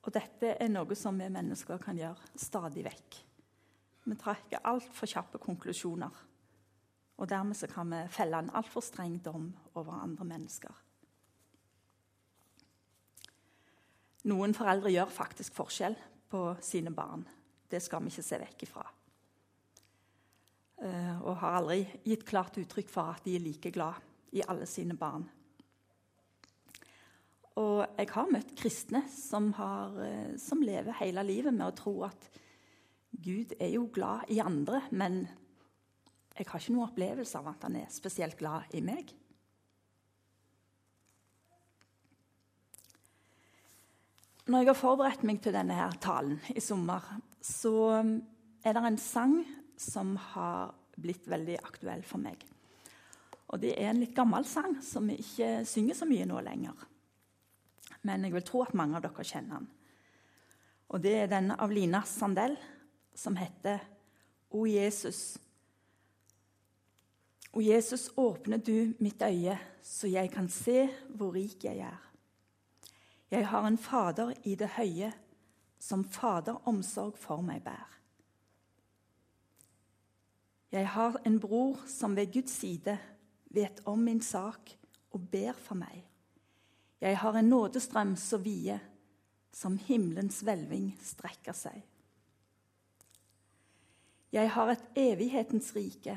Og 0.00 0.12
dette 0.14 0.54
er 0.54 0.70
noe 0.70 0.96
som 0.96 1.18
vi 1.18 1.26
mennesker 1.32 1.80
kan 1.82 1.98
gjøre 1.98 2.30
stadig 2.38 2.84
vekk. 2.86 3.18
Vi 4.06 4.16
trekker 4.16 4.64
altfor 4.70 5.10
kjappe 5.10 5.40
konklusjoner. 5.42 6.22
Og 7.20 7.28
dermed 7.28 7.58
så 7.58 7.68
kan 7.68 7.90
vi 7.92 8.04
felle 8.12 8.38
en 8.40 8.54
altfor 8.56 8.84
streng 8.84 9.18
dom 9.24 9.50
over 9.74 9.98
andre 9.98 10.24
mennesker. 10.24 10.78
Noen 14.30 14.54
foreldre 14.56 14.92
gjør 14.92 15.12
faktisk 15.12 15.56
forskjell 15.56 15.96
på 16.32 16.46
sine 16.64 16.92
barn. 16.96 17.26
Det 17.70 17.80
skal 17.82 18.02
vi 18.02 18.10
ikke 18.10 18.26
se 18.26 18.38
vekk 18.42 18.64
ifra. 18.66 18.86
Eh, 20.80 21.16
og 21.20 21.36
har 21.42 21.58
aldri 21.58 21.82
gitt 22.08 22.24
klart 22.28 22.56
uttrykk 22.58 22.88
for 22.90 23.12
at 23.12 23.26
de 23.26 23.36
er 23.36 23.44
like 23.44 23.70
glad 23.74 24.00
i 24.32 24.42
alle 24.48 24.66
sine 24.68 24.96
barn. 24.98 25.26
Og 27.60 27.82
jeg 27.98 28.08
har 28.14 28.30
møtt 28.30 28.54
kristne 28.56 29.02
som, 29.12 29.50
har, 29.58 29.96
eh, 30.06 30.36
som, 30.40 30.62
lever 30.64 30.96
hele 31.02 31.24
livet 31.26 31.54
med 31.54 31.68
å 31.68 31.76
tro 31.76 31.94
at 32.08 32.30
Gud 33.10 33.52
er 33.58 33.74
jo 33.74 33.88
glad 33.92 34.30
i 34.32 34.38
andre, 34.40 34.84
men 34.90 35.24
jeg 36.38 36.46
har 36.48 36.62
ikke 36.62 36.72
noen 36.72 36.88
opplevelse 36.88 37.36
av 37.36 37.50
at 37.50 37.66
han 37.66 37.76
er 37.82 37.90
spesielt 37.92 38.38
glad 38.40 38.72
i 38.72 38.80
meg. 38.80 39.10
Når 44.48 44.62
jeg 44.62 44.70
har 44.70 44.78
forberedt 44.78 45.26
meg 45.28 45.42
til 45.44 45.54
denne 45.54 45.76
her 45.76 45.92
talen 46.00 46.40
i 46.54 46.62
sommer, 46.64 47.04
så 47.40 47.74
um, 48.00 48.14
er 48.64 48.76
det 48.76 48.84
en 48.86 49.00
sang 49.00 49.36
som 49.80 50.14
har 50.32 50.74
blitt 51.00 51.28
veldig 51.30 51.56
aktuell 51.64 52.04
for 52.04 52.20
meg. 52.22 52.42
Og 53.50 53.58
Det 53.60 53.72
er 53.74 53.90
en 53.90 54.00
litt 54.02 54.14
gammel 54.14 54.44
sang 54.46 54.76
som 54.84 55.08
vi 55.08 55.16
ikke 55.22 55.64
synger 55.66 55.96
så 55.98 56.06
mye 56.06 56.28
nå 56.28 56.40
lenger 56.44 56.88
men 58.02 58.24
jeg 58.24 58.34
vil 58.34 58.46
tro 58.46 58.64
at 58.64 58.76
mange 58.76 58.96
av 58.96 59.04
dere 59.04 59.26
kjenner 59.26 59.60
den. 59.60 59.68
Og 60.90 61.02
Det 61.02 61.14
er 61.20 61.30
denne 61.30 61.56
av 61.60 61.72
Lina 61.72 62.02
Sandell, 62.06 62.56
som 63.14 63.36
heter 63.36 63.82
O 64.50 64.64
Jesus. 64.66 65.38
O 67.52 67.60
Jesus, 67.62 68.10
åpne 68.16 68.58
du 68.58 68.94
mitt 68.98 69.22
øye, 69.22 69.58
så 69.82 70.08
jeg 70.08 70.30
kan 70.32 70.48
se 70.48 70.88
hvor 71.14 71.34
rik 71.34 71.64
jeg 71.64 71.82
er. 71.84 71.98
Jeg 73.30 73.46
har 73.46 73.66
en 73.66 73.78
Fader 73.78 74.32
i 74.44 74.56
det 74.58 74.72
høye, 74.74 75.12
som 75.80 76.04
Fader 76.04 76.60
omsorg 76.68 77.16
for 77.18 77.42
meg 77.44 77.64
bærer. 77.64 77.96
Jeg 80.70 80.86
har 80.88 81.16
en 81.26 81.40
bror 81.42 81.80
som 81.90 82.14
ved 82.16 82.30
Guds 82.32 82.52
side 82.60 82.94
vet 83.50 83.80
om 83.90 83.98
min 83.98 84.20
sak 84.22 84.70
og 85.10 85.24
ber 85.32 85.56
for 85.58 85.74
meg. 85.74 86.04
Jeg 87.00 87.18
har 87.18 87.34
en 87.34 87.48
nådestrøm 87.50 88.14
så 88.16 88.38
vide 88.38 88.78
som 89.52 89.78
himmelens 89.78 90.42
hvelving 90.46 90.92
strekker 91.02 91.56
seg. 91.56 91.80
Jeg 94.30 94.50
har 94.54 94.70
et 94.70 94.84
evighetens 94.94 95.72
rike, 95.74 96.14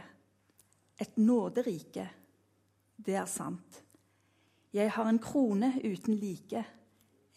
et 1.01 1.17
nåderike. 1.17 2.05
Det 2.97 3.15
er 3.17 3.25
sant. 3.25 3.79
Jeg 4.73 4.91
har 4.91 5.09
en 5.09 5.19
krone 5.19 5.71
uten 5.81 6.19
like, 6.21 6.61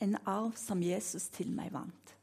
en 0.01 0.19
arv 0.27 0.53
som 0.61 0.83
Jesus 0.85 1.31
til 1.33 1.49
meg 1.57 1.73
vant. 1.73 2.16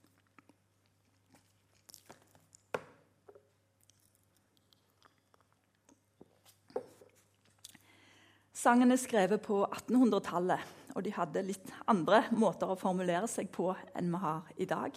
Sangen 8.64 8.94
er 8.96 9.00
skrevet 9.02 9.42
på 9.44 9.58
1800-tallet 9.66 10.94
og 10.94 11.04
de 11.04 11.12
hadde 11.12 11.42
litt 11.44 11.72
andre 11.92 12.22
måter 12.38 12.70
å 12.70 12.80
formulere 12.80 13.28
seg 13.28 13.50
på 13.52 13.72
enn 13.98 14.12
vi 14.14 14.22
har 14.22 14.52
i 14.62 14.68
dag. 14.70 14.96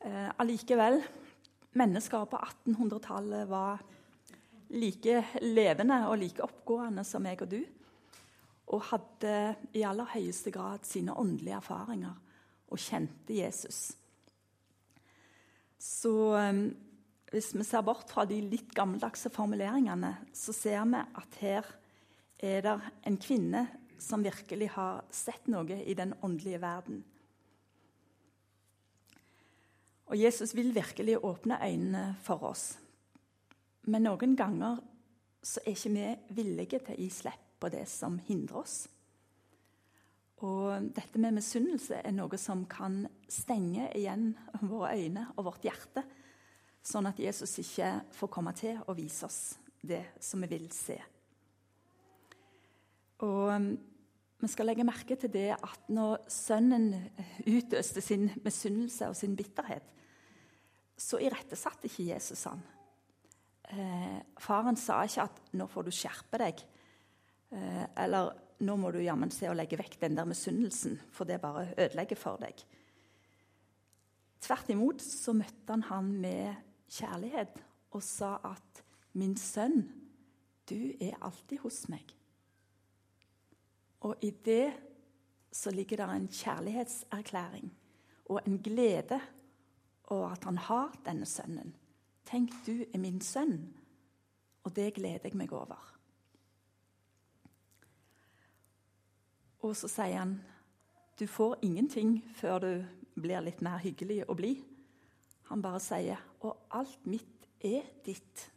Eh, 0.00 0.28
allikevel 0.40 0.98
mennesker 1.78 2.24
på 2.26 2.40
1800-tallet 2.40 3.46
var 3.50 3.84
like 4.74 5.20
levende 5.44 6.00
og 6.08 6.18
like 6.18 6.42
oppgående 6.42 7.04
som 7.06 7.22
meg 7.22 7.44
og 7.44 7.52
du. 7.52 7.60
Og 8.74 8.86
hadde 8.88 9.36
i 9.76 9.84
aller 9.86 10.10
høyeste 10.16 10.50
grad 10.54 10.86
sine 10.88 11.14
åndelige 11.14 11.60
erfaringer 11.60 12.16
og 12.70 12.82
kjente 12.82 13.36
Jesus. 13.36 13.92
Så 15.78 16.16
eh, 16.40 16.64
hvis 17.30 17.52
vi 17.54 17.68
ser 17.68 17.86
bort 17.86 18.10
fra 18.10 18.26
de 18.26 18.40
litt 18.42 18.74
gammeldagse 18.74 19.30
formuleringene, 19.30 20.16
så 20.34 20.56
ser 20.56 20.82
vi 20.88 21.04
at 21.22 21.38
her 21.44 21.76
er 22.40 22.64
det 22.64 22.76
en 23.06 23.16
kvinne 23.20 23.66
som 24.00 24.24
virkelig 24.24 24.70
har 24.74 25.02
sett 25.12 25.48
noe 25.52 25.82
i 25.84 25.94
den 25.94 26.14
åndelige 26.24 26.60
verden. 26.62 27.02
Og 30.10 30.16
Jesus 30.18 30.54
vil 30.56 30.72
virkelig 30.74 31.20
åpne 31.22 31.60
øynene 31.62 32.04
for 32.24 32.42
oss. 32.48 32.72
Men 33.86 34.08
noen 34.08 34.34
ganger 34.36 34.80
så 35.42 35.62
er 35.62 35.76
ikke 35.76 35.92
vi 35.94 36.06
villige 36.40 36.80
til 36.80 36.96
å 36.96 37.00
gi 37.00 37.10
slipp 37.14 37.46
på 37.60 37.70
det 37.72 37.84
som 37.88 38.18
hindrer 38.26 38.62
oss. 38.62 38.80
Og 40.40 40.88
dette 40.96 41.20
med 41.20 41.36
misunnelse 41.36 42.00
er 42.00 42.16
noe 42.16 42.38
som 42.40 42.64
kan 42.68 43.04
stenge 43.28 43.90
igjen 43.96 44.32
våre 44.64 44.96
øyne 44.96 45.26
og 45.36 45.50
vårt 45.50 45.68
hjerte, 45.68 46.02
sånn 46.80 47.10
at 47.10 47.20
Jesus 47.20 47.58
ikke 47.60 47.92
får 48.16 48.32
komme 48.32 48.54
til 48.56 48.80
å 48.88 48.96
vise 48.96 49.28
oss 49.28 49.40
det 49.84 50.06
som 50.24 50.40
vi 50.40 50.48
vil 50.56 50.70
se. 50.72 50.96
Og 53.26 53.76
vi 54.40 54.48
skal 54.48 54.70
legge 54.70 54.86
merke 54.88 55.16
til 55.20 55.32
det 55.32 55.50
at 55.52 55.88
når 55.92 56.24
sønnen 56.32 56.94
utøste 57.44 58.00
sin 58.04 58.30
misunnelse 58.44 59.10
og 59.10 59.16
sin 59.18 59.36
bitterhet, 59.36 59.84
så 61.00 61.20
irettesatte 61.20 61.88
ikke 61.88 62.10
Jesus 62.12 62.44
han. 62.48 62.62
Eh, 63.70 64.20
faren 64.40 64.76
sa 64.76 65.02
ikke 65.04 65.26
at 65.28 65.40
'nå 65.52 65.66
får 65.68 65.84
du 65.84 65.90
skjerpe 65.90 66.38
deg', 66.38 66.64
eh, 67.52 67.86
eller 67.96 68.32
'nå 68.60 68.76
må 68.76 68.92
du 68.92 68.98
jammen 68.98 69.30
se 69.30 69.46
å 69.48 69.54
legge 69.54 69.78
vekk 69.78 70.00
den 70.00 70.16
der 70.16 70.24
misunnelsen', 70.24 70.98
for 71.10 71.24
det 71.24 71.40
bare 71.40 71.74
ødelegger 71.78 72.16
for 72.16 72.36
deg. 72.36 72.64
Tvert 74.40 74.70
imot 74.70 75.00
så 75.00 75.32
møtte 75.32 75.68
han 75.68 75.82
han 75.82 76.12
med 76.20 76.56
kjærlighet 76.88 77.60
og 77.92 78.02
sa 78.02 78.40
at 78.44 78.82
'min 79.14 79.36
sønn, 79.36 79.88
du 80.68 80.92
er 81.00 81.16
alltid 81.20 81.58
hos 81.58 81.88
meg'. 81.88 82.19
Og 84.00 84.16
i 84.24 84.30
det 84.30 84.72
så 85.52 85.70
ligger 85.70 85.96
det 85.96 86.08
en 86.14 86.28
kjærlighetserklæring 86.28 87.70
og 88.30 88.40
en 88.46 88.58
glede 88.62 89.20
over 90.10 90.28
at 90.28 90.44
han 90.44 90.58
har 90.58 90.94
denne 91.04 91.26
sønnen. 91.26 91.74
Tenk, 92.26 92.50
du 92.66 92.84
er 92.94 92.98
min 92.98 93.20
sønn, 93.20 93.74
og 94.64 94.76
det 94.76 94.94
gleder 94.94 95.18
jeg 95.24 95.36
meg 95.36 95.52
over. 95.52 95.78
Og 99.60 99.76
så 99.76 99.90
sier 99.90 100.18
han, 100.22 100.38
du 101.20 101.26
får 101.26 101.58
ingenting 101.62 102.20
før 102.34 102.58
du 102.58 102.70
blir 103.20 103.42
litt 103.44 103.60
mer 103.62 103.82
hyggelig 103.82 104.22
å 104.28 104.36
bli. 104.38 104.54
Han 105.50 105.62
bare 105.62 105.82
sier, 105.82 106.22
og 106.40 106.70
alt 106.70 107.06
mitt 107.10 107.48
er 107.66 107.84
ditt. 108.06 108.49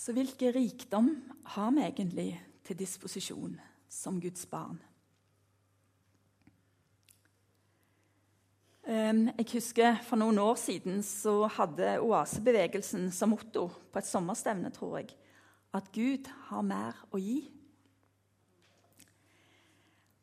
Så 0.00 0.14
hvilken 0.16 0.54
rikdom 0.54 1.08
har 1.52 1.72
vi 1.76 1.82
egentlig 1.84 2.30
til 2.64 2.78
disposisjon 2.80 3.58
som 3.92 4.20
Guds 4.20 4.46
barn? 4.48 4.78
Ehm, 8.88 9.26
jeg 9.36 9.46
husker 9.52 9.98
For 10.06 10.16
noen 10.16 10.38
år 10.40 10.56
siden 10.56 11.02
så 11.04 11.44
hadde 11.52 11.98
oasebevegelsen 12.00 13.10
som 13.12 13.34
motto 13.34 13.66
på 13.68 14.00
et 14.00 14.08
sommerstevne, 14.08 14.70
tror 14.72 14.96
jeg, 15.02 15.10
at 15.76 15.92
Gud 15.92 16.32
har 16.48 16.64
mer 16.64 17.04
å 17.12 17.20
gi. 17.20 17.42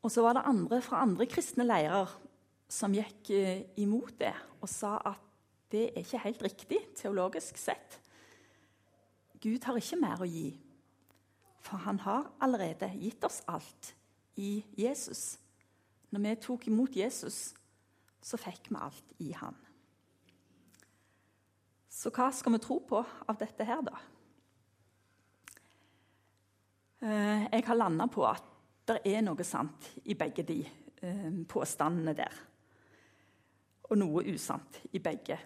Og 0.01 0.09
så 0.09 0.25
var 0.25 0.39
det 0.39 0.47
andre 0.49 0.81
fra 0.81 1.03
andre 1.05 1.29
kristne 1.29 1.67
leirer 1.69 2.17
som 2.67 2.97
gikk 2.97 3.29
eh, 3.29 3.63
imot 3.77 4.17
det 4.17 4.33
og 4.57 4.73
sa 4.73 4.97
at 5.05 5.21
det 5.69 5.91
er 5.91 6.01
ikke 6.01 6.25
helt 6.25 6.43
riktig 6.49 6.83
teologisk 6.97 7.61
sett. 7.61 8.01
Gud 9.41 9.63
har 9.65 9.77
ikke 9.77 9.99
mer 10.01 10.23
å 10.23 10.29
gi, 10.29 10.49
for 11.61 11.83
han 11.83 11.99
har 12.01 12.31
allerede 12.41 12.89
gitt 12.97 13.23
oss 13.27 13.41
alt 13.47 13.93
i 14.39 14.63
Jesus. 14.77 15.37
Når 16.09 16.23
vi 16.23 16.35
tok 16.41 16.67
imot 16.71 16.95
Jesus, 16.95 17.53
så 18.21 18.39
fikk 18.39 18.71
vi 18.71 18.79
alt 18.81 19.15
i 19.23 19.31
han. 19.37 19.55
Så 21.89 22.11
hva 22.13 22.29
skal 22.33 22.53
vi 22.53 22.61
tro 22.61 22.79
på 22.85 22.99
av 23.01 23.37
dette 23.39 23.65
her, 23.65 23.81
da? 23.85 23.97
Eh, 27.01 27.47
jeg 27.51 27.65
har 27.67 27.77
landa 27.77 28.07
på 28.09 28.25
at 28.25 28.53
det 28.87 29.01
er 29.05 29.21
noe 29.25 29.45
sant 29.45 29.91
i 30.05 30.15
begge 30.17 30.45
de 30.47 30.61
eh, 30.65 31.27
påstandene 31.49 32.13
der. 32.17 32.37
Og 33.89 33.99
noe 33.99 34.23
usant 34.29 34.81
i 34.93 35.01
begge. 35.03 35.37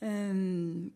Um, 0.00 0.92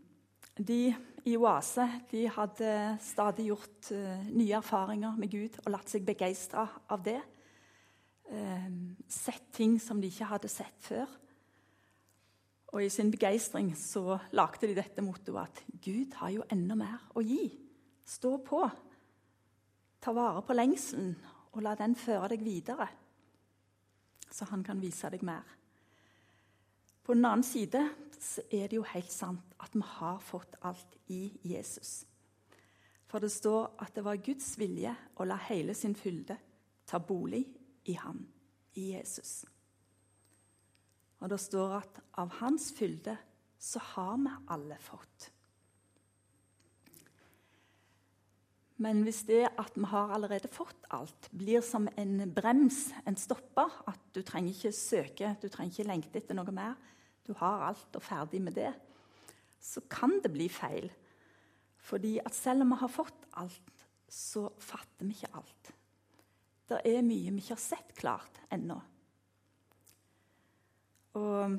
de 0.61 0.95
i 1.29 1.37
Oase 1.37 1.87
de 2.11 2.25
hadde 2.33 2.73
stadig 3.05 3.50
gjort 3.50 3.90
uh, 3.93 4.29
nye 4.33 4.57
erfaringer 4.57 5.17
med 5.21 5.33
Gud 5.33 5.59
og 5.64 5.73
latt 5.75 5.93
seg 5.93 6.07
begeistre 6.07 6.67
av 6.88 7.02
det. 7.05 7.21
Uh, 8.31 8.69
sett 9.09 9.50
ting 9.57 9.79
som 9.83 10.00
de 10.00 10.11
ikke 10.11 10.31
hadde 10.31 10.52
sett 10.52 10.79
før. 10.85 11.11
Og 12.71 12.85
i 12.85 12.90
sin 12.93 13.11
begeistring 13.11 13.73
lagde 14.33 14.69
de 14.71 14.76
dette 14.79 15.02
mottoet 15.02 15.43
at 15.43 15.62
Gud 15.83 16.14
har 16.21 16.31
jo 16.37 16.47
enda 16.52 16.76
mer 16.79 17.09
å 17.19 17.25
gi. 17.25 17.50
Stå 18.07 18.37
på. 18.47 18.62
Ta 20.00 20.14
vare 20.14 20.43
på 20.47 20.55
lengselen 20.55 21.17
og 21.50 21.64
la 21.67 21.75
den 21.75 21.97
føre 21.99 22.31
deg 22.31 22.45
videre, 22.47 22.87
så 24.31 24.47
han 24.52 24.62
kan 24.64 24.79
vise 24.81 25.11
deg 25.11 25.25
mer. 25.26 25.60
På 27.11 27.14
den 27.14 27.25
annen 27.26 27.43
side 27.43 27.81
er 28.55 28.69
det 28.71 28.76
jo 28.76 28.85
helt 28.87 29.11
sant 29.11 29.55
at 29.59 29.73
vi 29.75 29.81
har 29.83 30.21
fått 30.23 30.52
alt 30.62 30.93
i 31.11 31.33
Jesus. 31.43 32.05
For 33.11 33.19
det 33.19 33.33
står 33.35 33.64
at 33.83 33.97
det 33.97 34.05
var 34.07 34.21
Guds 34.23 34.52
vilje 34.61 34.93
å 35.19 35.26
la 35.26 35.35
hele 35.49 35.75
sin 35.75 35.97
fylde 35.99 36.37
ta 36.87 37.00
bolig 37.02 37.40
i 37.90 37.97
ham, 37.99 38.21
i 38.79 38.92
Jesus. 38.92 39.40
Og 41.18 41.33
det 41.33 41.40
står 41.42 41.75
at 41.81 41.99
av 42.23 42.31
hans 42.38 42.68
fylde 42.79 43.16
så 43.59 43.83
har 43.88 44.14
vi 44.23 44.37
alle 44.55 44.79
fått. 44.79 45.33
Men 48.87 49.03
hvis 49.03 49.25
det 49.27 49.49
at 49.51 49.75
vi 49.75 49.90
har 49.90 50.14
allerede 50.14 50.49
fått 50.49 50.87
alt, 50.94 51.27
blir 51.35 51.59
som 51.61 51.90
en 51.99 52.23
brems, 52.33 52.87
en 53.03 53.18
stopper 53.18 53.83
At 53.90 53.99
du 54.14 54.23
trenger 54.23 54.55
ikke 54.55 54.73
søke, 54.73 55.35
du 55.42 55.49
trenger 55.51 55.75
ikke 55.75 55.90
lengte 55.90 56.23
etter 56.23 56.38
noe 56.38 56.55
mer, 56.55 56.79
du 57.31 57.37
har 57.38 57.69
alt 57.71 57.97
og 57.97 58.03
ferdig 58.03 58.43
med 58.43 58.57
det, 58.59 58.73
så 59.61 59.83
kan 59.90 60.19
det 60.25 60.33
bli 60.35 60.49
feil. 60.51 60.88
Fordi 61.81 62.19
at 62.25 62.35
selv 62.37 62.64
om 62.64 62.75
vi 62.75 62.81
har 62.83 62.93
fått 62.93 63.29
alt, 63.40 63.87
så 64.11 64.49
fatter 64.59 65.07
vi 65.07 65.14
ikke 65.14 65.35
alt. 65.38 65.73
Det 66.71 66.81
er 66.87 67.07
mye 67.07 67.33
vi 67.35 67.43
ikke 67.43 67.57
har 67.57 67.62
sett 67.62 67.95
klart 67.99 68.40
ennå. 68.51 68.79
Og 71.19 71.57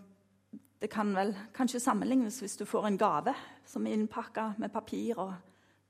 det 0.81 0.89
kan 0.91 1.11
vel 1.15 1.33
kanskje 1.55 1.81
sammenlignes 1.83 2.39
hvis 2.41 2.57
du 2.59 2.65
får 2.67 2.87
en 2.87 2.99
gave 2.99 3.33
som 3.67 3.85
er 3.85 3.95
innpakka 3.97 4.53
med 4.61 4.73
papir 4.73 5.19
og 5.19 5.33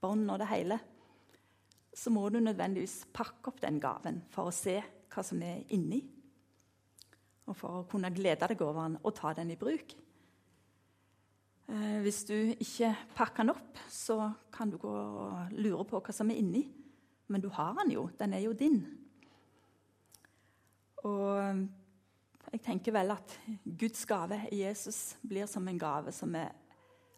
bånd 0.01 0.29
og 0.29 0.41
det 0.41 0.49
hele. 0.51 0.79
Så 1.93 2.13
må 2.13 2.27
du 2.29 2.39
nødvendigvis 2.41 3.05
pakke 3.13 3.51
opp 3.51 3.61
den 3.61 3.79
gaven 3.81 4.21
for 4.33 4.49
å 4.49 4.55
se 4.55 4.79
hva 5.11 5.23
som 5.25 5.41
er 5.45 5.63
inni 5.75 6.01
og 7.49 7.57
for 7.57 7.81
å 7.81 7.87
kunne 7.89 8.11
glede 8.13 8.47
deg 8.51 8.61
over 8.63 8.85
den 8.85 8.99
og 9.01 9.15
ta 9.17 9.33
den 9.37 9.51
i 9.53 9.59
bruk. 9.59 9.95
Eh, 11.71 11.97
hvis 12.03 12.23
du 12.27 12.35
ikke 12.53 12.93
pakker 13.15 13.45
den 13.45 13.53
opp, 13.55 13.81
så 13.89 14.31
kan 14.53 14.71
du 14.71 14.77
gå 14.81 14.91
og 14.91 15.53
lure 15.55 15.85
på 15.87 16.01
hva 16.03 16.15
som 16.15 16.31
er 16.31 16.41
inni. 16.41 16.65
Men 17.31 17.43
du 17.43 17.47
har 17.55 17.75
den 17.79 17.93
jo. 17.95 18.09
Den 18.19 18.33
er 18.35 18.43
jo 18.43 18.55
din. 18.57 18.81
Og 21.07 21.61
jeg 22.51 22.63
tenker 22.65 22.93
vel 22.93 23.13
at 23.13 23.37
Guds 23.63 24.03
gave 24.05 24.41
i 24.51 24.65
Jesus 24.65 25.15
blir 25.23 25.47
som 25.47 25.67
en 25.67 25.79
gave 25.79 26.11
som 26.11 26.33
vi 26.35 26.43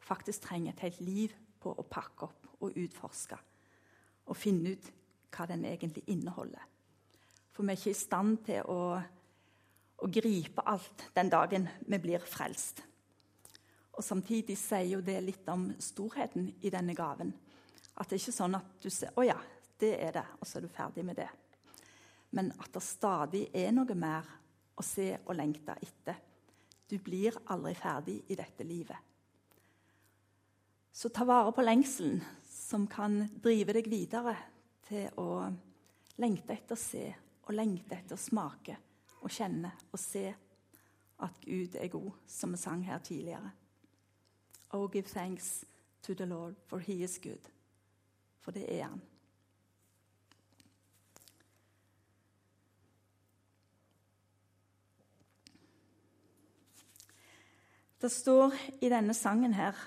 faktisk 0.03 0.45
trenger 0.45 0.73
et 0.73 0.85
helt 0.85 1.01
liv 1.01 1.33
på 1.63 1.73
å 1.73 1.87
pakke 1.89 2.27
opp 2.27 2.51
og 2.61 2.77
utforske. 2.77 3.39
Og 4.29 4.37
finne 4.37 4.75
ut 4.75 4.91
hva 5.33 5.47
den 5.49 5.65
egentlig 5.65 6.05
inneholder. 6.13 6.61
For 7.53 7.65
vi 7.65 7.73
er 7.73 7.79
ikke 7.79 7.93
i 7.93 7.97
stand 7.97 8.37
til 8.45 8.69
å 8.69 9.01
og 10.03 10.11
gripe 10.11 10.63
alt 10.67 11.07
den 11.15 11.29
dagen 11.31 11.67
vi 11.87 11.99
blir 12.03 12.23
frelst. 12.27 12.83
Og 13.93 14.03
Samtidig 14.03 14.57
sier 14.57 14.95
jo 14.95 15.01
det 15.05 15.19
litt 15.23 15.47
om 15.53 15.69
storheten 15.79 16.49
i 16.61 16.71
denne 16.73 16.95
gaven. 16.97 17.31
At 17.95 18.09
det 18.09 18.17
er 18.17 18.23
ikke 18.23 18.35
sånn 18.35 18.57
at 18.57 18.81
du 18.81 18.89
ser 18.89 19.13
'Å 19.15 19.25
ja, 19.25 19.39
det 19.79 19.93
er 20.01 20.11
det', 20.11 20.35
og 20.41 20.47
så 20.47 20.57
er 20.57 20.61
du 20.61 20.67
ferdig 20.67 21.05
med 21.05 21.15
det. 21.15 21.29
Men 22.31 22.51
at 22.59 22.73
det 22.73 22.81
stadig 22.81 23.49
er 23.53 23.71
noe 23.71 23.95
mer 23.95 24.25
å 24.75 24.83
se 24.83 25.19
og 25.25 25.35
lengte 25.35 25.77
etter. 25.81 26.15
Du 26.89 26.97
blir 26.99 27.37
aldri 27.47 27.75
ferdig 27.75 28.23
i 28.29 28.35
dette 28.35 28.63
livet. 28.63 28.97
Så 30.91 31.09
ta 31.09 31.23
vare 31.23 31.51
på 31.51 31.61
lengselen 31.61 32.21
som 32.49 32.87
kan 32.87 33.29
drive 33.41 33.73
deg 33.73 33.87
videre 33.87 34.35
til 34.87 35.09
å 35.17 35.53
lengte 36.17 36.53
etter 36.53 36.75
å 36.75 36.77
se 36.77 37.15
og 37.47 37.53
lengte 37.53 37.95
etter 37.95 38.15
å 38.15 38.17
smake 38.17 38.77
og 39.23 39.31
kjenne 39.31 39.71
og 39.91 39.99
se 39.99 40.27
at 41.23 41.39
Gud 41.45 41.75
er 41.79 41.87
god, 41.87 42.11
som 42.27 42.51
vi 42.51 42.57
sang 42.57 42.85
her 42.85 42.99
tidligere. 42.99 43.51
Oh, 44.73 44.91
give 44.91 45.03
thanks 45.03 45.65
to 46.01 46.13
the 46.13 46.25
Lord, 46.25 46.53
for 46.67 46.79
he 46.79 47.03
is 47.03 47.19
good. 47.23 47.49
For 48.41 48.51
det 48.51 48.67
er 48.67 48.83
han. 48.83 49.01
Det 58.01 58.11
står 58.11 58.51
i 58.81 58.89
denne 58.91 59.13
sangen 59.13 59.53
her 59.53 59.77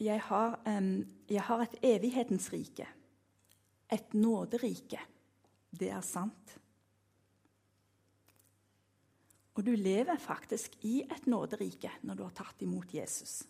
jeg 0.00 0.20
har, 0.20 0.60
jeg 1.30 1.42
har 1.42 1.62
et 1.64 1.76
evighetens 1.82 2.52
rike, 2.52 2.86
et 3.92 4.14
nåderike 4.14 5.00
det 5.78 5.90
er 5.92 6.04
sant. 6.04 6.56
Og 9.56 9.64
du 9.64 9.72
lever 9.72 10.18
faktisk 10.20 10.74
i 10.84 10.98
et 11.04 11.28
nåderike 11.30 11.90
når 12.04 12.16
du 12.16 12.24
har 12.26 12.34
tatt 12.36 12.64
imot 12.64 12.92
Jesus. 12.92 13.40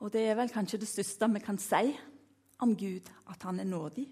Og 0.00 0.12
det 0.14 0.22
er 0.24 0.38
vel 0.38 0.52
kanskje 0.52 0.80
det 0.80 0.88
største 0.88 1.28
vi 1.34 1.42
kan 1.42 1.58
si 1.60 1.90
om 2.64 2.72
Gud, 2.78 3.10
at 3.28 3.42
han 3.44 3.60
er 3.60 3.68
nådig. 3.68 4.06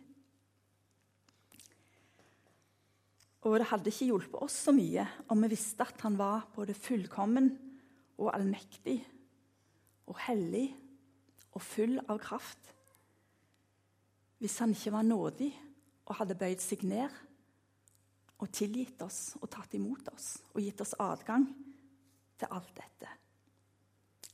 Og 3.47 3.61
det 3.61 3.69
hadde 3.71 3.93
ikke 3.93 4.09
hjulpet 4.11 4.43
oss 4.43 4.57
så 4.67 4.75
mye 4.75 5.07
om 5.31 5.45
vi 5.45 5.53
visste 5.55 5.87
at 5.87 6.01
han 6.03 6.19
var 6.19 6.49
både 6.55 6.75
fullkommen 6.75 7.53
og 8.19 8.33
allmektig 8.35 8.99
og 10.11 10.19
hellig 10.27 10.67
og 11.55 11.63
full 11.63 12.01
av 12.03 12.19
kraft. 12.21 12.73
Hvis 14.43 14.59
han 14.61 14.75
ikke 14.75 14.93
var 14.93 15.07
nådig 15.07 15.53
og 16.07 16.19
hadde 16.21 16.39
bøyd 16.39 16.63
seg 16.63 16.85
ned 16.87 17.13
og 18.37 18.51
tilgitt 18.55 19.01
oss 19.03 19.37
og 19.41 19.49
tatt 19.53 19.75
imot 19.79 20.11
oss 20.13 20.37
og 20.53 20.61
gitt 20.63 20.83
oss 20.85 20.95
adgang 21.03 21.47
til 22.37 22.53
alt 22.53 22.73
dette. 22.77 23.11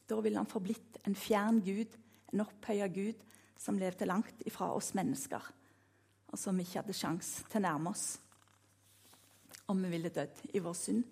Da 0.08 0.18
ville 0.20 0.40
han 0.40 0.50
forblitt 0.50 0.98
en 1.06 1.16
fjern 1.16 1.62
gud, 1.64 1.94
en 2.32 2.44
opphøya 2.44 2.88
gud 2.92 3.22
som 3.58 3.78
levde 3.78 4.08
langt 4.08 4.42
ifra 4.48 4.72
oss 4.74 4.90
mennesker, 4.98 5.42
og 6.32 6.38
som 6.40 6.58
ikke 6.58 6.80
hadde 6.80 6.96
sjans 6.96 7.38
til 7.48 7.62
å 7.62 7.66
nærme 7.68 7.92
oss 7.94 8.06
om 9.70 9.78
vi 9.84 9.92
ville 9.92 10.10
dødd 10.12 10.40
i 10.52 10.60
vår 10.60 10.74
synd. 10.76 11.04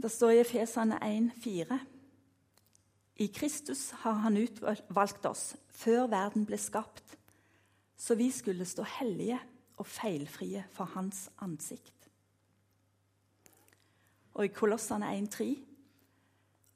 Det 0.00 0.08
står 0.12 0.30
i 0.36 0.42
Efesane 0.44 0.96
1,4.: 1.04 1.76
I 3.20 3.26
Kristus 3.28 3.90
har 3.90 4.12
Han 4.24 4.36
utvalgt 4.40 5.26
oss 5.28 5.54
før 5.68 6.06
verden 6.08 6.46
ble 6.48 6.56
skapt, 6.58 7.16
så 8.00 8.16
vi 8.16 8.30
skulle 8.32 8.64
stå 8.64 8.86
hellige 8.96 9.36
og 9.76 9.86
feilfrie 9.86 10.62
for 10.72 10.88
Hans 10.94 11.26
ansikt. 11.44 12.08
Og 14.32 14.46
i 14.46 14.52
Kolossene 14.54 15.10
1,3.: 15.18 15.50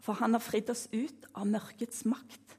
For 0.00 0.20
Han 0.20 0.36
har 0.36 0.44
fridd 0.44 0.68
oss 0.70 0.84
ut 0.92 1.24
av 1.32 1.48
mørkets 1.48 2.04
makt 2.04 2.58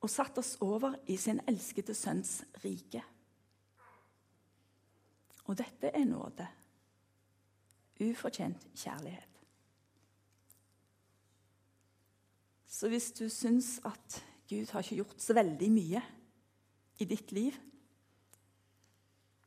og 0.00 0.10
satt 0.10 0.38
oss 0.38 0.56
over 0.60 0.96
i 1.06 1.16
sin 1.16 1.40
elskede 1.48 1.94
Sønns 1.94 2.42
rike. 2.64 3.02
Og 5.44 5.58
dette 5.58 5.92
er 5.92 6.04
nåde. 6.08 6.48
Ufortjent 8.00 8.64
kjærlighet. 8.74 9.33
Så 12.74 12.90
hvis 12.90 13.12
du 13.14 13.28
syns 13.30 13.76
at 13.86 14.18
Gud 14.50 14.72
har 14.72 14.82
ikke 14.82 14.98
gjort 15.02 15.22
så 15.22 15.36
veldig 15.36 15.68
mye 15.72 16.00
i 17.00 17.06
ditt 17.08 17.30
liv 17.34 17.54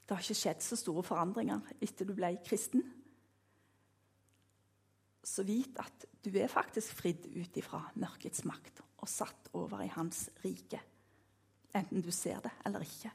Det 0.08 0.16
har 0.16 0.24
ikke 0.24 0.40
skjedd 0.40 0.63
så 0.63 0.78
store 0.80 1.04
forandringer 1.06 1.74
etter 1.84 2.08
du 2.08 2.13
ble 2.16 2.32
kristen 2.48 2.86
Så 5.28 5.44
vit 5.48 5.76
at 5.84 6.08
du 6.24 6.32
er 6.40 6.52
faktisk 6.52 6.96
fridd 7.02 7.28
ut 7.36 7.60
ifra 7.60 7.84
mørkets 8.00 8.46
makt 8.48 8.82
og 8.98 9.12
satt 9.12 9.52
over 9.56 9.84
i 9.86 9.92
hans 9.94 10.24
rike. 10.42 10.80
Enten 11.78 12.02
du 12.02 12.10
ser 12.12 12.40
det 12.42 12.50
eller 12.66 12.82
ikke. 12.82 13.12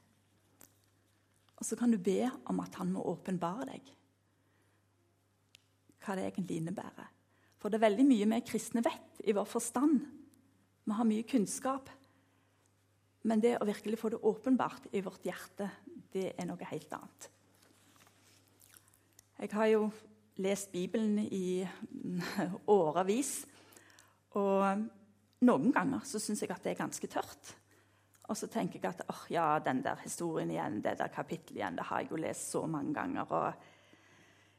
Og 1.58 1.66
så 1.66 1.76
kan 1.76 1.90
du 1.90 1.98
be 1.98 2.28
om 2.46 2.60
at 2.62 2.78
han 2.78 2.92
må 2.94 3.02
åpenbare 3.10 3.66
deg 3.72 3.90
hva 6.02 6.16
det 6.18 6.28
egentlig 6.28 6.60
innebærer. 6.60 7.10
For 7.62 7.70
det 7.70 7.78
er 7.78 7.86
veldig 7.86 8.04
mye 8.08 8.26
vi 8.26 8.40
kristne 8.42 8.82
vet 8.82 9.20
i 9.22 9.34
vår 9.36 9.46
forstand. 9.46 10.00
Vi 10.82 10.94
har 10.98 11.06
mye 11.06 11.26
kunnskap. 11.30 11.90
Men 13.22 13.38
det 13.38 13.54
å 13.60 13.68
virkelig 13.68 14.00
få 14.00 14.10
det 14.10 14.18
åpenbart 14.26 14.88
i 14.90 15.02
vårt 15.06 15.22
hjerte, 15.22 15.68
det 16.10 16.32
er 16.34 16.48
noe 16.48 16.70
helt 16.72 16.96
annet. 16.96 17.28
Jeg 19.38 19.52
har 19.54 19.68
jo 19.70 19.84
lest 20.42 20.72
Bibelen 20.74 21.20
i 21.22 21.62
årevis. 22.66 23.30
Og 24.34 24.82
noen 25.46 25.74
ganger 25.74 26.02
så 26.08 26.18
syns 26.18 26.42
jeg 26.42 26.50
at 26.50 26.66
det 26.66 26.74
er 26.74 26.82
ganske 26.82 27.10
tørt. 27.14 27.52
Og 28.26 28.38
så 28.38 28.48
tenker 28.50 28.80
jeg 28.80 28.90
at 28.90 29.04
oh, 29.06 29.22
ja, 29.30 29.46
den 29.62 29.84
der 29.86 30.02
historien 30.02 30.50
igjen, 30.50 30.82
det 30.82 30.96
der 30.98 31.14
kapittelet 31.14 31.60
igjen, 31.60 31.78
det 31.78 31.86
har 31.86 32.02
jeg 32.02 32.10
jo 32.10 32.20
lest 32.26 32.50
så 32.50 32.66
mange 32.66 32.94
ganger. 32.96 33.30
og 33.30 33.71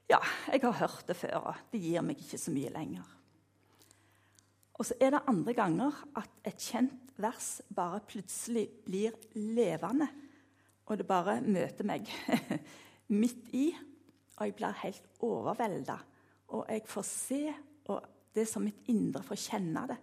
ja, 0.10 0.20
jeg 0.52 0.62
har 0.66 0.80
hørt 0.82 1.08
det 1.08 1.18
før, 1.18 1.50
og 1.50 1.70
det 1.72 1.82
gir 1.82 2.04
meg 2.06 2.20
ikke 2.20 2.40
så 2.40 2.54
mye 2.54 2.72
lenger. 2.74 3.10
Og 4.74 4.88
så 4.90 4.98
er 5.00 5.14
det 5.14 5.26
andre 5.30 5.54
ganger 5.56 6.00
at 6.20 6.50
et 6.50 6.60
kjent 6.60 7.14
vers 7.22 7.62
bare 7.74 8.02
plutselig 8.10 8.66
blir 8.86 9.16
levende. 9.38 10.10
Og 10.90 10.98
det 11.00 11.08
bare 11.08 11.38
møter 11.46 11.88
meg 11.88 12.10
midt 13.22 13.54
i, 13.56 13.68
og 14.36 14.50
jeg 14.50 14.56
blir 14.58 14.82
helt 14.82 15.06
overvelda. 15.24 16.00
Og 16.58 16.66
jeg 16.70 16.84
får 16.90 17.06
se, 17.08 17.44
og 17.90 18.10
det 18.34 18.44
er 18.44 18.50
som 18.50 18.66
mitt 18.66 18.90
indre 18.92 19.24
får 19.24 19.40
kjenne 19.46 19.86
det. 19.94 20.00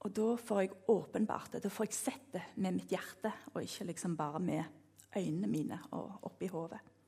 Og 0.00 0.12
da 0.16 0.28
får 0.40 0.62
jeg 0.62 0.78
åpenbart 0.88 1.56
det. 1.56 1.64
Da 1.64 1.72
får 1.72 1.90
jeg 1.90 1.96
sett 1.96 2.30
det 2.32 2.44
med 2.56 2.78
mitt 2.78 2.92
hjerte, 2.92 3.32
og 3.52 3.64
ikke 3.64 3.90
liksom 3.90 4.16
bare 4.16 4.40
med 4.40 5.16
øynene 5.16 5.50
mine 5.50 5.80
og 5.96 6.30
oppi 6.30 6.48
hodet. 6.48 6.80
Um, 6.80 7.00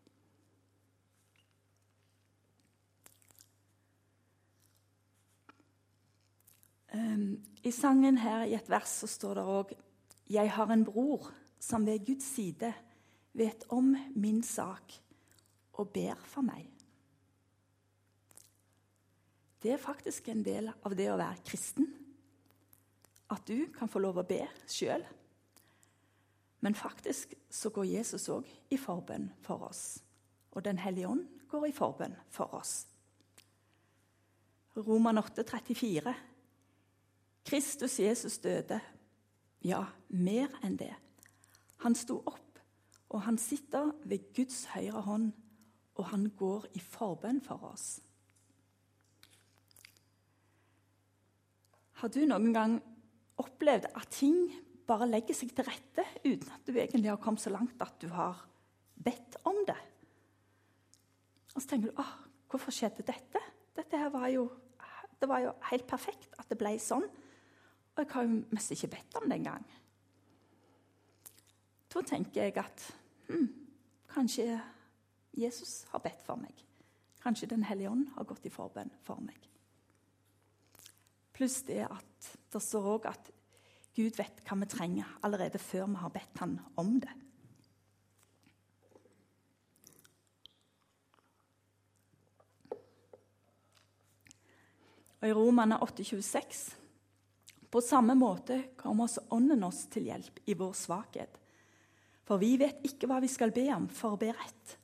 I 6.93 7.71
sangen 7.73 8.19
her 8.21 8.45
i 8.45 8.57
et 8.57 8.69
vers 8.69 8.99
så 9.03 9.09
står 9.09 9.39
det 9.39 9.45
òg 9.49 9.73
Jeg 10.33 10.51
har 10.53 10.73
en 10.73 10.85
bror 10.85 11.31
som 11.63 11.87
ved 11.87 12.05
Guds 12.05 12.27
side 12.35 12.73
vet 13.33 13.65
om 13.73 13.95
min 14.15 14.43
sak 14.43 14.93
og 15.73 15.89
ber 15.95 16.19
for 16.29 16.45
meg. 16.45 16.69
Det 19.63 19.73
er 19.73 19.81
faktisk 19.81 20.29
en 20.29 20.43
del 20.45 20.69
av 20.69 20.95
det 20.99 21.07
å 21.13 21.19
være 21.21 21.45
kristen. 21.47 21.87
At 23.33 23.47
du 23.49 23.71
kan 23.73 23.89
få 23.89 24.03
lov 24.03 24.19
å 24.21 24.27
be 24.29 24.43
sjøl. 24.69 25.05
Men 26.63 26.77
faktisk 26.77 27.33
så 27.51 27.71
går 27.75 27.89
Jesus 27.95 28.29
òg 28.31 28.49
i 28.71 28.79
forbønn 28.79 29.31
for 29.47 29.65
oss. 29.71 30.03
Og 30.53 30.65
Den 30.67 30.83
hellige 30.83 31.09
ånd 31.09 31.25
går 31.49 31.71
i 31.71 31.75
forbønn 31.75 32.19
for 32.31 32.53
oss. 32.59 32.83
Roman 34.77 35.19
8, 35.19 35.45
34 35.47 36.15
Kristus 37.45 37.99
Jesus 38.01 38.39
døde. 38.39 38.81
Ja, 39.63 39.85
mer 40.09 40.53
enn 40.63 40.77
det. 40.79 40.93
Han 41.83 41.95
sto 41.99 42.21
opp, 42.27 42.59
og 43.11 43.23
han 43.27 43.39
sitter 43.39 43.93
ved 44.07 44.33
Guds 44.35 44.65
høyre 44.75 45.03
hånd, 45.07 45.33
og 45.99 46.09
han 46.11 46.29
går 46.39 46.71
i 46.79 46.81
forbønn 46.83 47.43
for 47.45 47.63
oss. 47.73 48.01
Har 52.03 52.11
du 52.11 52.25
noen 52.27 52.51
gang 52.55 52.79
opplevd 53.39 53.91
at 53.95 54.11
ting 54.11 54.49
bare 54.89 55.07
legger 55.07 55.37
seg 55.39 55.53
til 55.55 55.69
rette 55.69 56.05
uten 56.25 56.49
at 56.51 56.67
du 56.67 56.75
egentlig 56.75 57.13
har 57.13 57.21
kommet 57.23 57.45
så 57.45 57.53
langt 57.55 57.83
at 57.85 57.95
du 58.03 58.09
har 58.11 58.41
bedt 58.99 59.39
om 59.47 59.61
det? 59.69 59.79
Og 61.53 61.61
så 61.61 61.69
tenker 61.69 61.93
du 61.93 62.01
åh, 62.03 62.15
hvorfor 62.51 62.75
skjedde 62.75 63.07
dette? 63.07 63.43
Dette 63.77 64.01
var 64.13 64.27
jo, 64.33 64.49
det 65.21 65.29
var 65.31 65.45
jo 65.45 65.53
helt 65.71 65.87
perfekt 65.87 66.35
at 66.41 66.49
det 66.51 66.59
ble 66.59 66.75
sånn. 66.83 67.07
Og 67.93 68.05
jeg 68.05 68.13
har 68.13 68.23
jo 68.23 68.43
mest 68.51 68.73
ikke 68.73 68.93
bedt 68.95 69.17
om 69.21 69.29
det 69.29 69.39
engang. 69.39 69.65
Da 71.93 72.01
tenker 72.09 72.47
jeg 72.47 72.57
at 72.57 72.85
hm, 73.29 73.49
kanskje 74.09 74.61
Jesus 75.37 75.83
har 75.93 76.01
bedt 76.01 76.23
for 76.25 76.41
meg. 76.41 76.57
Kanskje 77.23 77.51
Den 77.53 77.65
hellige 77.65 77.91
ånd 77.91 78.09
har 78.17 78.25
gått 78.25 78.47
i 78.49 78.53
forbønn 78.53 78.91
for 79.05 79.21
meg. 79.21 79.39
Pluss 81.33 81.63
det 81.69 81.85
at 81.85 82.33
det 82.53 82.63
står 82.63 82.89
òg 82.97 83.09
at 83.13 83.31
Gud 83.93 84.17
vet 84.17 84.41
hva 84.47 84.57
vi 84.57 84.69
trenger 84.73 85.19
allerede 85.23 85.61
før 85.61 85.87
vi 85.93 86.01
har 86.01 86.13
bedt 86.13 86.41
han 86.41 86.57
om 86.81 86.97
det. 87.01 87.13
Og 95.23 95.29
I 95.29 95.35
Romane 95.37 95.77
8,26 95.85 96.82
på 97.73 97.81
samme 97.81 98.15
måte 98.19 98.59
kommer 98.77 99.07
også 99.07 99.25
Ånden 99.33 99.65
oss 99.65 99.87
til 99.93 100.11
hjelp 100.11 100.43
i 100.45 100.57
vår 100.59 100.75
svakhet. 100.77 101.39
For 102.29 102.41
vi 102.41 102.55
vet 102.61 102.85
ikke 102.85 103.09
hva 103.09 103.19
vi 103.25 103.31
skal 103.33 103.55
be 103.55 103.65
om 103.73 103.89
for 103.89 104.15
å 104.15 104.21
be 104.21 104.29
rett. 104.37 104.77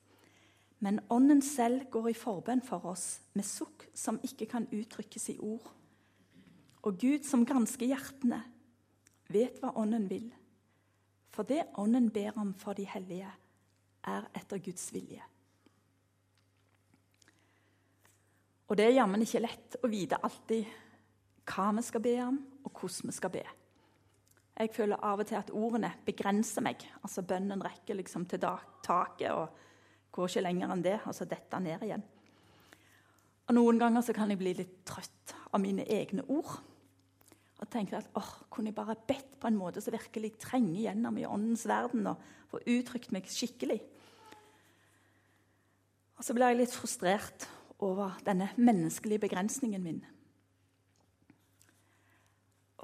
Men 0.84 1.02
Ånden 1.12 1.42
selv 1.44 1.88
går 1.92 2.10
i 2.12 2.16
forbønn 2.16 2.62
for 2.64 2.86
oss 2.88 3.20
med 3.36 3.46
sukk 3.46 3.88
som 3.92 4.20
ikke 4.24 4.48
kan 4.48 4.68
uttrykkes 4.72 5.28
i 5.34 5.38
ord. 5.42 5.66
Og 6.86 6.96
Gud 6.96 7.26
som 7.26 7.44
gransker 7.44 7.90
hjertene, 7.90 8.40
vet 9.28 9.58
hva 9.60 9.74
Ånden 9.76 10.06
vil. 10.08 10.30
For 11.34 11.44
det 11.44 11.66
Ånden 11.76 12.08
ber 12.14 12.38
om 12.40 12.54
for 12.56 12.78
de 12.78 12.86
hellige, 12.88 13.30
er 14.08 14.28
etter 14.38 14.62
Guds 14.64 14.86
vilje. 14.94 15.20
Og 18.68 18.76
det 18.78 18.86
er 18.86 18.96
jammen 18.96 19.24
ikke 19.24 19.42
lett 19.42 19.76
å 19.82 19.90
vite 19.90 20.20
alltid 20.24 20.68
hva 21.48 21.70
vi 21.76 21.84
skal 21.84 22.04
be 22.04 22.14
om, 22.22 22.38
og 22.68 22.76
hvordan 22.76 23.10
vi 23.10 23.16
skal 23.16 23.32
be. 23.32 23.46
Jeg 24.58 24.74
føler 24.74 25.04
av 25.06 25.20
og 25.22 25.28
til 25.28 25.38
at 25.38 25.50
ordene 25.54 25.92
begrenser 26.06 26.64
meg. 26.66 26.82
Altså 27.02 27.22
Bønnen 27.22 27.62
rekker 27.62 27.98
liksom 27.98 28.26
til 28.26 28.42
taket 28.42 29.30
og 29.30 29.60
går 30.14 30.32
ikke 30.32 30.42
lenger 30.42 30.72
enn 30.74 30.82
det, 30.82 30.96
og 31.06 31.14
så 31.14 31.28
detter 31.30 31.62
ned 31.62 31.84
igjen. 31.86 32.02
Og 33.48 33.54
Noen 33.56 33.78
ganger 33.80 34.02
så 34.04 34.12
kan 34.16 34.32
jeg 34.32 34.40
bli 34.40 34.56
litt 34.58 34.80
trøtt 34.88 35.36
av 35.54 35.62
mine 35.62 35.86
egne 35.88 36.24
ord. 36.28 36.58
Og 37.58 37.70
tenker 37.70 38.00
at 38.00 38.10
åh, 38.18 38.32
kunne 38.50 38.70
jeg 38.70 38.76
bare 38.76 38.98
bedt 39.08 39.38
på 39.40 39.48
en 39.48 39.58
måte 39.58 39.82
som 39.82 39.94
virkelig 39.94 40.34
trenger 40.42 40.82
gjennom 40.82 41.16
i 41.18 41.26
åndens 41.26 41.64
verden 41.70 42.10
og 42.10 42.26
få 42.50 42.60
uttrykt 42.66 43.14
meg 43.14 43.30
skikkelig. 43.30 43.78
Og 46.18 46.26
så 46.26 46.34
blir 46.34 46.50
jeg 46.50 46.64
litt 46.64 46.74
frustrert 46.74 47.46
over 47.78 48.18
denne 48.26 48.50
menneskelige 48.58 49.22
begrensningen 49.22 49.84
min. 49.84 50.00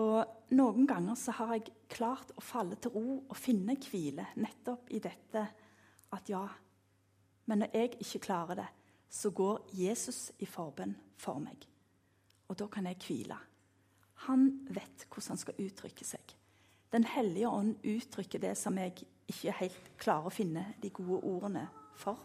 Og 0.03 0.51
Noen 0.55 0.87
ganger 0.87 1.17
så 1.19 1.33
har 1.39 1.55
jeg 1.55 1.73
klart 1.91 2.33
å 2.37 2.43
falle 2.45 2.77
til 2.79 2.93
ro 2.95 3.17
og 3.23 3.37
finne 3.39 3.77
hvile 3.81 4.27
nettopp 4.39 4.91
i 4.95 5.01
dette 5.03 5.45
at 6.15 6.31
ja, 6.31 6.45
Men 7.47 7.61
når 7.61 7.75
jeg 7.77 7.91
ikke 8.01 8.23
klarer 8.25 8.57
det, 8.57 8.69
så 9.11 9.31
går 9.31 9.67
Jesus 9.77 10.33
i 10.41 10.47
forbønn 10.49 10.95
for 11.21 11.39
meg. 11.43 11.67
Og 12.49 12.57
da 12.57 12.67
kan 12.73 12.87
jeg 12.89 13.03
hvile. 13.05 13.37
Han 14.29 14.47
vet 14.73 15.05
hvordan 15.11 15.35
han 15.35 15.41
skal 15.43 15.61
uttrykke 15.61 16.07
seg. 16.09 16.35
Den 16.95 17.05
hellige 17.05 17.51
ånd 17.51 17.85
uttrykker 17.85 18.41
det 18.41 18.55
som 18.57 18.79
jeg 18.79 19.05
ikke 19.29 19.57
helt 19.59 19.91
klarer 20.01 20.31
å 20.31 20.35
finne 20.35 20.65
de 20.81 20.93
gode 20.95 21.21
ordene 21.27 21.67
for. 22.01 22.21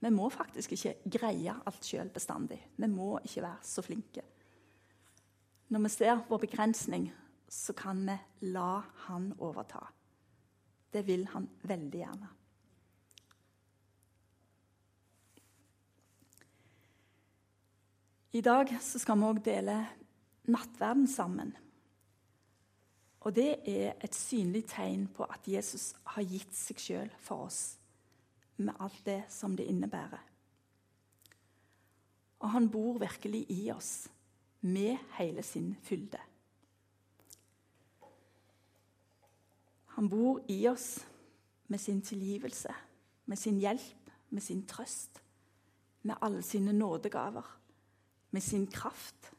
Vi 0.00 0.10
må 0.14 0.30
faktisk 0.32 0.76
ikke 0.76 0.94
greie 1.18 1.54
alt 1.66 1.84
sjøl 1.84 2.12
bestandig. 2.12 2.60
Vi 2.76 2.88
må 2.88 3.16
ikke 3.24 3.44
være 3.44 3.66
så 3.66 3.84
flinke. 3.84 4.24
Når 5.70 5.84
vi 5.84 5.88
ser 5.94 6.24
vår 6.28 6.42
begrensning, 6.42 7.06
så 7.48 7.72
kan 7.78 8.02
vi 8.06 8.16
la 8.50 8.82
han 9.06 9.30
overta. 9.38 9.84
Det 10.90 11.04
vil 11.06 11.28
han 11.30 11.46
veldig 11.62 11.98
gjerne. 12.00 12.30
I 18.32 18.42
dag 18.46 18.70
skal 18.82 19.18
vi 19.18 19.26
òg 19.26 19.40
dele 19.46 19.76
nattverden 20.50 21.06
sammen. 21.10 21.54
Og 23.20 23.34
det 23.34 23.60
er 23.68 23.98
et 24.00 24.14
synlig 24.14 24.64
tegn 24.70 25.08
på 25.14 25.26
at 25.26 25.46
Jesus 25.50 25.92
har 26.14 26.26
gitt 26.26 26.54
seg 26.56 26.78
sjøl 26.82 27.10
for 27.22 27.46
oss, 27.46 27.62
med 28.58 28.74
alt 28.78 29.02
det 29.06 29.22
som 29.32 29.54
det 29.56 29.66
innebærer. 29.70 30.22
Og 32.40 32.54
han 32.54 32.70
bor 32.72 32.98
virkelig 33.02 33.44
i 33.52 33.68
oss, 33.74 34.08
med 34.60 34.98
hele 35.18 35.42
sin 35.42 35.76
fylde. 35.82 36.20
Han 39.86 40.08
bor 40.08 40.40
i 40.48 40.68
oss 40.68 41.06
med 41.66 41.78
sin 41.78 42.02
tilgivelse, 42.02 42.74
med 43.24 43.36
sin 43.36 43.58
hjelp, 43.58 44.10
med 44.30 44.42
sin 44.42 44.66
trøst, 44.66 45.22
med 46.02 46.14
alle 46.22 46.42
sine 46.42 46.72
nådegaver, 46.72 47.58
med 48.30 48.40
sin 48.40 48.66
kraft, 48.66 49.32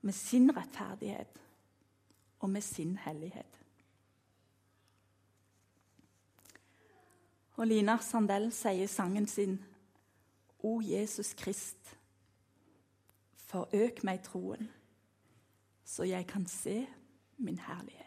med 0.00 0.12
sin 0.12 0.56
rettferdighet 0.56 1.42
og 2.38 2.50
med 2.50 2.60
sin 2.60 2.96
hellighet. 2.96 3.62
Og 7.56 7.66
Lina 7.66 7.96
Sandell 8.04 8.50
sier 8.52 8.86
sangen 8.86 9.26
sin 9.26 9.56
O 10.58 10.80
Jesus 10.84 11.32
Krist, 11.34 11.95
forøk 13.46 14.02
meg 14.04 14.22
troen, 14.26 14.68
så 15.86 16.04
jeg 16.04 16.26
kan 16.26 16.46
se 16.50 16.86
min 17.38 17.58
herlighet. 17.58 18.05